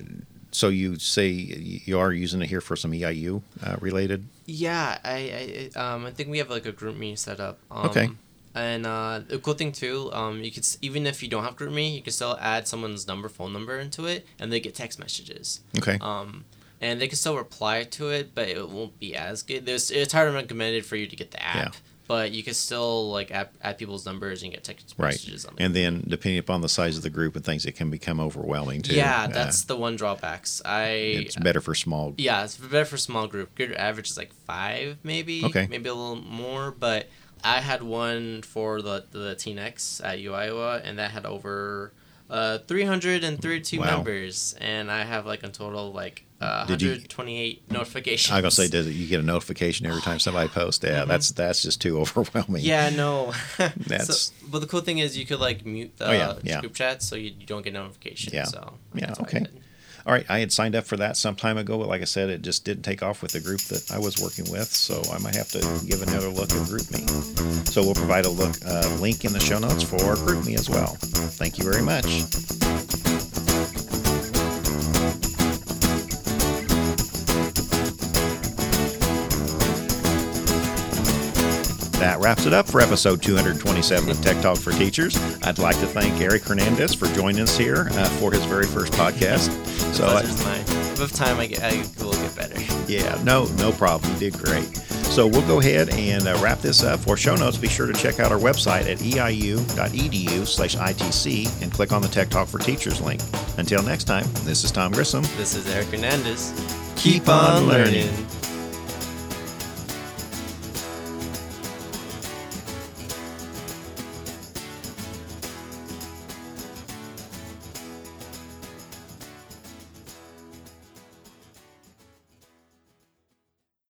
so 0.49 0.69
you 0.69 0.97
say 0.97 1.27
you 1.27 1.99
are 1.99 2.11
using 2.11 2.41
it 2.41 2.47
here 2.47 2.61
for 2.61 2.77
some 2.77 2.93
EIU 2.93 3.41
uh, 3.61 3.75
related? 3.81 4.27
Yeah, 4.45 4.97
I, 5.03 5.69
I 5.75 5.79
um 5.79 6.05
I 6.05 6.11
think 6.11 6.29
we 6.29 6.37
have 6.37 6.49
like 6.49 6.65
a 6.65 6.71
group 6.71 6.95
meeting 6.95 7.17
set 7.17 7.41
up. 7.41 7.59
Um, 7.69 7.85
Okay. 7.87 8.09
And 8.57 8.85
uh, 8.85 9.21
the 9.27 9.37
cool 9.39 9.53
thing 9.53 9.71
too, 9.71 10.09
um, 10.13 10.43
you 10.43 10.51
could 10.51 10.65
even 10.81 11.05
if 11.05 11.21
you 11.21 11.29
don't 11.29 11.43
have 11.43 11.55
GroupMe, 11.55 11.93
you 11.95 12.01
can 12.01 12.13
still 12.13 12.37
add 12.41 12.67
someone's 12.67 13.07
number, 13.07 13.29
phone 13.29 13.53
number 13.53 13.77
into 13.79 14.05
it, 14.05 14.25
and 14.39 14.51
they 14.51 14.59
get 14.59 14.75
text 14.75 14.99
messages. 14.99 15.61
Okay. 15.77 15.97
Um, 16.01 16.45
and 16.81 17.01
they 17.01 17.07
can 17.07 17.17
still 17.17 17.35
reply 17.37 17.83
to 17.83 18.09
it, 18.09 18.35
but 18.35 18.47
it 18.47 18.69
won't 18.69 18.99
be 18.99 19.15
as 19.15 19.43
good. 19.43 19.65
There's 19.65 19.89
it's 19.91 20.13
highly 20.13 20.33
recommended 20.33 20.85
for 20.85 20.95
you 20.95 21.07
to 21.07 21.15
get 21.15 21.31
the 21.31 21.41
app, 21.43 21.73
Yeah. 21.73 21.79
but 22.07 22.31
you 22.31 22.43
can 22.43 22.53
still 22.53 23.09
like 23.11 23.31
add, 23.31 23.49
add 23.63 23.77
people's 23.79 24.05
numbers 24.05 24.43
and 24.43 24.51
get 24.51 24.63
text 24.63 24.93
Right. 24.97 25.13
messages 25.13 25.43
on 25.45 25.53
it. 25.57 25.63
And 25.63 25.75
then 25.75 26.03
depending 26.07 26.37
upon 26.39 26.61
the 26.61 26.69
size 26.69 26.95
of 26.95 27.01
the 27.03 27.09
group 27.09 27.35
and 27.35 27.43
things, 27.43 27.65
it 27.65 27.71
can 27.75 27.89
become 27.89 28.19
overwhelming 28.19 28.81
too. 28.83 28.93
yeah, 28.95 29.23
Uh, 29.23 29.27
that's 29.27 29.63
the 29.63 29.75
one 29.75 29.95
drawbacks. 29.95 30.61
I 30.65 30.87
it's 31.25 31.35
better 31.35 31.61
for 31.61 31.73
small. 31.73 32.13
Yeah, 32.17 32.43
it's 32.43 32.57
better 32.57 32.85
for 32.85 32.97
small 32.97 33.25
group. 33.27 33.55
Good 33.55 33.73
average 33.73 34.09
is 34.11 34.17
like 34.17 34.31
five, 34.45 34.97
maybe. 35.03 35.43
Okay. 35.45 35.65
Maybe 35.69 35.89
a 35.89 35.93
little 35.95 36.15
more, 36.21 36.69
but 36.71 37.09
I 37.43 37.61
had 37.61 37.83
one 37.83 38.41
for 38.41 38.81
the 38.81 39.05
the 39.11 39.35
Teen 39.35 39.57
X 39.59 40.01
at 40.03 40.19
U 40.19 40.33
Iowa, 40.33 40.81
and 40.83 40.99
that 40.99 41.11
had 41.11 41.25
over 41.25 41.93
uh, 42.29 42.57
332 42.59 43.79
Wow. 43.79 43.85
members, 43.97 44.53
and 44.59 44.91
I 44.91 45.03
have 45.05 45.25
like 45.25 45.43
a 45.43 45.49
total 45.49 45.89
of 45.89 45.95
like 45.95 46.25
uh, 46.39 46.65
Did 46.65 46.81
you- 46.83 46.89
128 46.89 47.71
notifications. 47.71 48.31
I 48.31 48.35
was 48.35 48.41
gonna 48.41 48.51
say, 48.51 48.67
does 48.67 48.85
it, 48.85 48.91
you 48.91 49.07
get 49.07 49.19
a 49.21 49.23
notification 49.23 49.85
every 49.87 50.01
time 50.01 50.19
somebody 50.19 50.49
posts? 50.49 50.83
Yeah, 50.83 51.05
that's 51.05 51.31
that's 51.31 51.61
just 51.63 51.81
too 51.81 51.99
overwhelming. 52.01 52.63
Yeah, 52.63 52.89
no. 52.89 53.33
That's- 53.57 54.19
so, 54.25 54.33
but 54.47 54.59
the 54.59 54.67
cool 54.67 54.81
thing 54.81 54.99
is 54.99 55.17
you 55.17 55.25
could 55.25 55.39
like 55.39 55.65
mute 55.65 55.97
the 55.97 56.09
Oh, 56.09 56.11
yeah, 56.11 56.33
yeah. 56.43 56.59
group 56.61 56.73
chat 56.75 57.01
so 57.01 57.15
you, 57.15 57.33
you 57.39 57.45
don't 57.47 57.63
get 57.63 57.73
notifications. 57.73 58.33
Yeah. 58.33 58.43
So 58.45 58.73
Yeah, 58.93 59.07
that's 59.07 59.19
what 59.19 59.33
I 59.33 59.37
okay. 59.39 59.47
All 60.07 60.13
right, 60.13 60.25
I 60.29 60.39
had 60.39 60.53
signed 60.53 60.73
up 60.73 60.85
for 60.85 60.95
that 60.95 61.17
some 61.17 61.35
time 61.35 61.57
ago, 61.57 61.77
but 61.77 61.89
like 61.89 62.01
I 62.01 62.05
said, 62.05 62.29
it 62.29 62.41
just 62.41 62.63
didn't 62.63 62.83
take 62.83 63.03
off 63.03 63.21
with 63.21 63.33
the 63.33 63.41
group 63.41 63.59
that 63.63 63.91
I 63.91 63.99
was 63.99 64.21
working 64.21 64.49
with, 64.49 64.71
so 64.71 65.01
I 65.11 65.17
might 65.17 65.35
have 65.35 65.49
to 65.49 65.59
give 65.85 66.01
another 66.01 66.29
look 66.29 66.49
at 66.49 66.65
GroupMe. 66.65 67.67
So 67.67 67.83
we'll 67.83 67.93
provide 67.93 68.23
a 68.23 68.29
look 68.29 68.55
uh, 68.65 68.87
link 69.01 69.25
in 69.25 69.33
the 69.33 69.39
show 69.41 69.59
notes 69.59 69.83
for 69.83 69.97
GroupMe 69.97 70.57
as 70.57 70.69
well. 70.69 70.95
Thank 71.01 71.57
you 71.57 71.65
very 71.65 71.83
much. 71.83 73.26
That 82.07 82.21
wraps 82.21 82.45
it 82.45 82.53
up 82.53 82.69
for 82.69 82.79
episode 82.79 83.21
227 83.21 84.09
of 84.09 84.21
Tech 84.21 84.41
Talk 84.41 84.57
for 84.59 84.71
Teachers. 84.71 85.17
I'd 85.43 85.59
like 85.59 85.77
to 85.81 85.87
thank 85.87 86.21
Eric 86.21 86.43
Hernandez 86.43 86.93
for 86.93 87.07
joining 87.07 87.41
us 87.41 87.57
here 87.57 87.89
uh, 87.91 88.05
for 88.11 88.31
his 88.31 88.45
very 88.45 88.65
first 88.65 88.93
podcast. 88.93 89.51
So, 89.93 90.07
I- 90.07 90.21
Pleasure's 90.21 90.45
mine. 90.45 90.99
With 91.01 91.13
time, 91.13 91.37
I, 91.37 91.47
get, 91.47 91.61
I 91.61 91.83
will 92.01 92.13
get 92.13 92.33
better. 92.33 92.61
yeah, 92.89 93.21
no, 93.25 93.47
no 93.57 93.73
problem. 93.73 94.09
You 94.13 94.31
did 94.31 94.39
great. 94.41 94.73
So 95.03 95.27
we'll 95.27 95.45
go 95.47 95.59
ahead 95.59 95.89
and 95.89 96.25
uh, 96.29 96.39
wrap 96.41 96.61
this 96.61 96.81
up. 96.81 97.01
For 97.01 97.17
show 97.17 97.35
notes, 97.35 97.57
be 97.57 97.67
sure 97.67 97.87
to 97.87 97.93
check 97.93 98.21
out 98.21 98.31
our 98.31 98.39
website 98.39 98.89
at 98.89 98.99
eiu.edu 98.99 100.47
slash 100.47 100.77
ITC 100.77 101.61
and 101.61 101.73
click 101.73 101.91
on 101.91 102.01
the 102.01 102.07
Tech 102.07 102.29
Talk 102.29 102.47
for 102.47 102.59
Teachers 102.59 103.01
link. 103.01 103.19
Until 103.57 103.83
next 103.83 104.05
time, 104.05 104.23
this 104.45 104.63
is 104.63 104.71
Tom 104.71 104.93
Grissom. 104.93 105.23
This 105.35 105.55
is 105.55 105.69
Eric 105.75 105.87
Hernandez. 105.87 106.53
Keep 106.95 107.27
on 107.27 107.67
learning. 107.67 108.07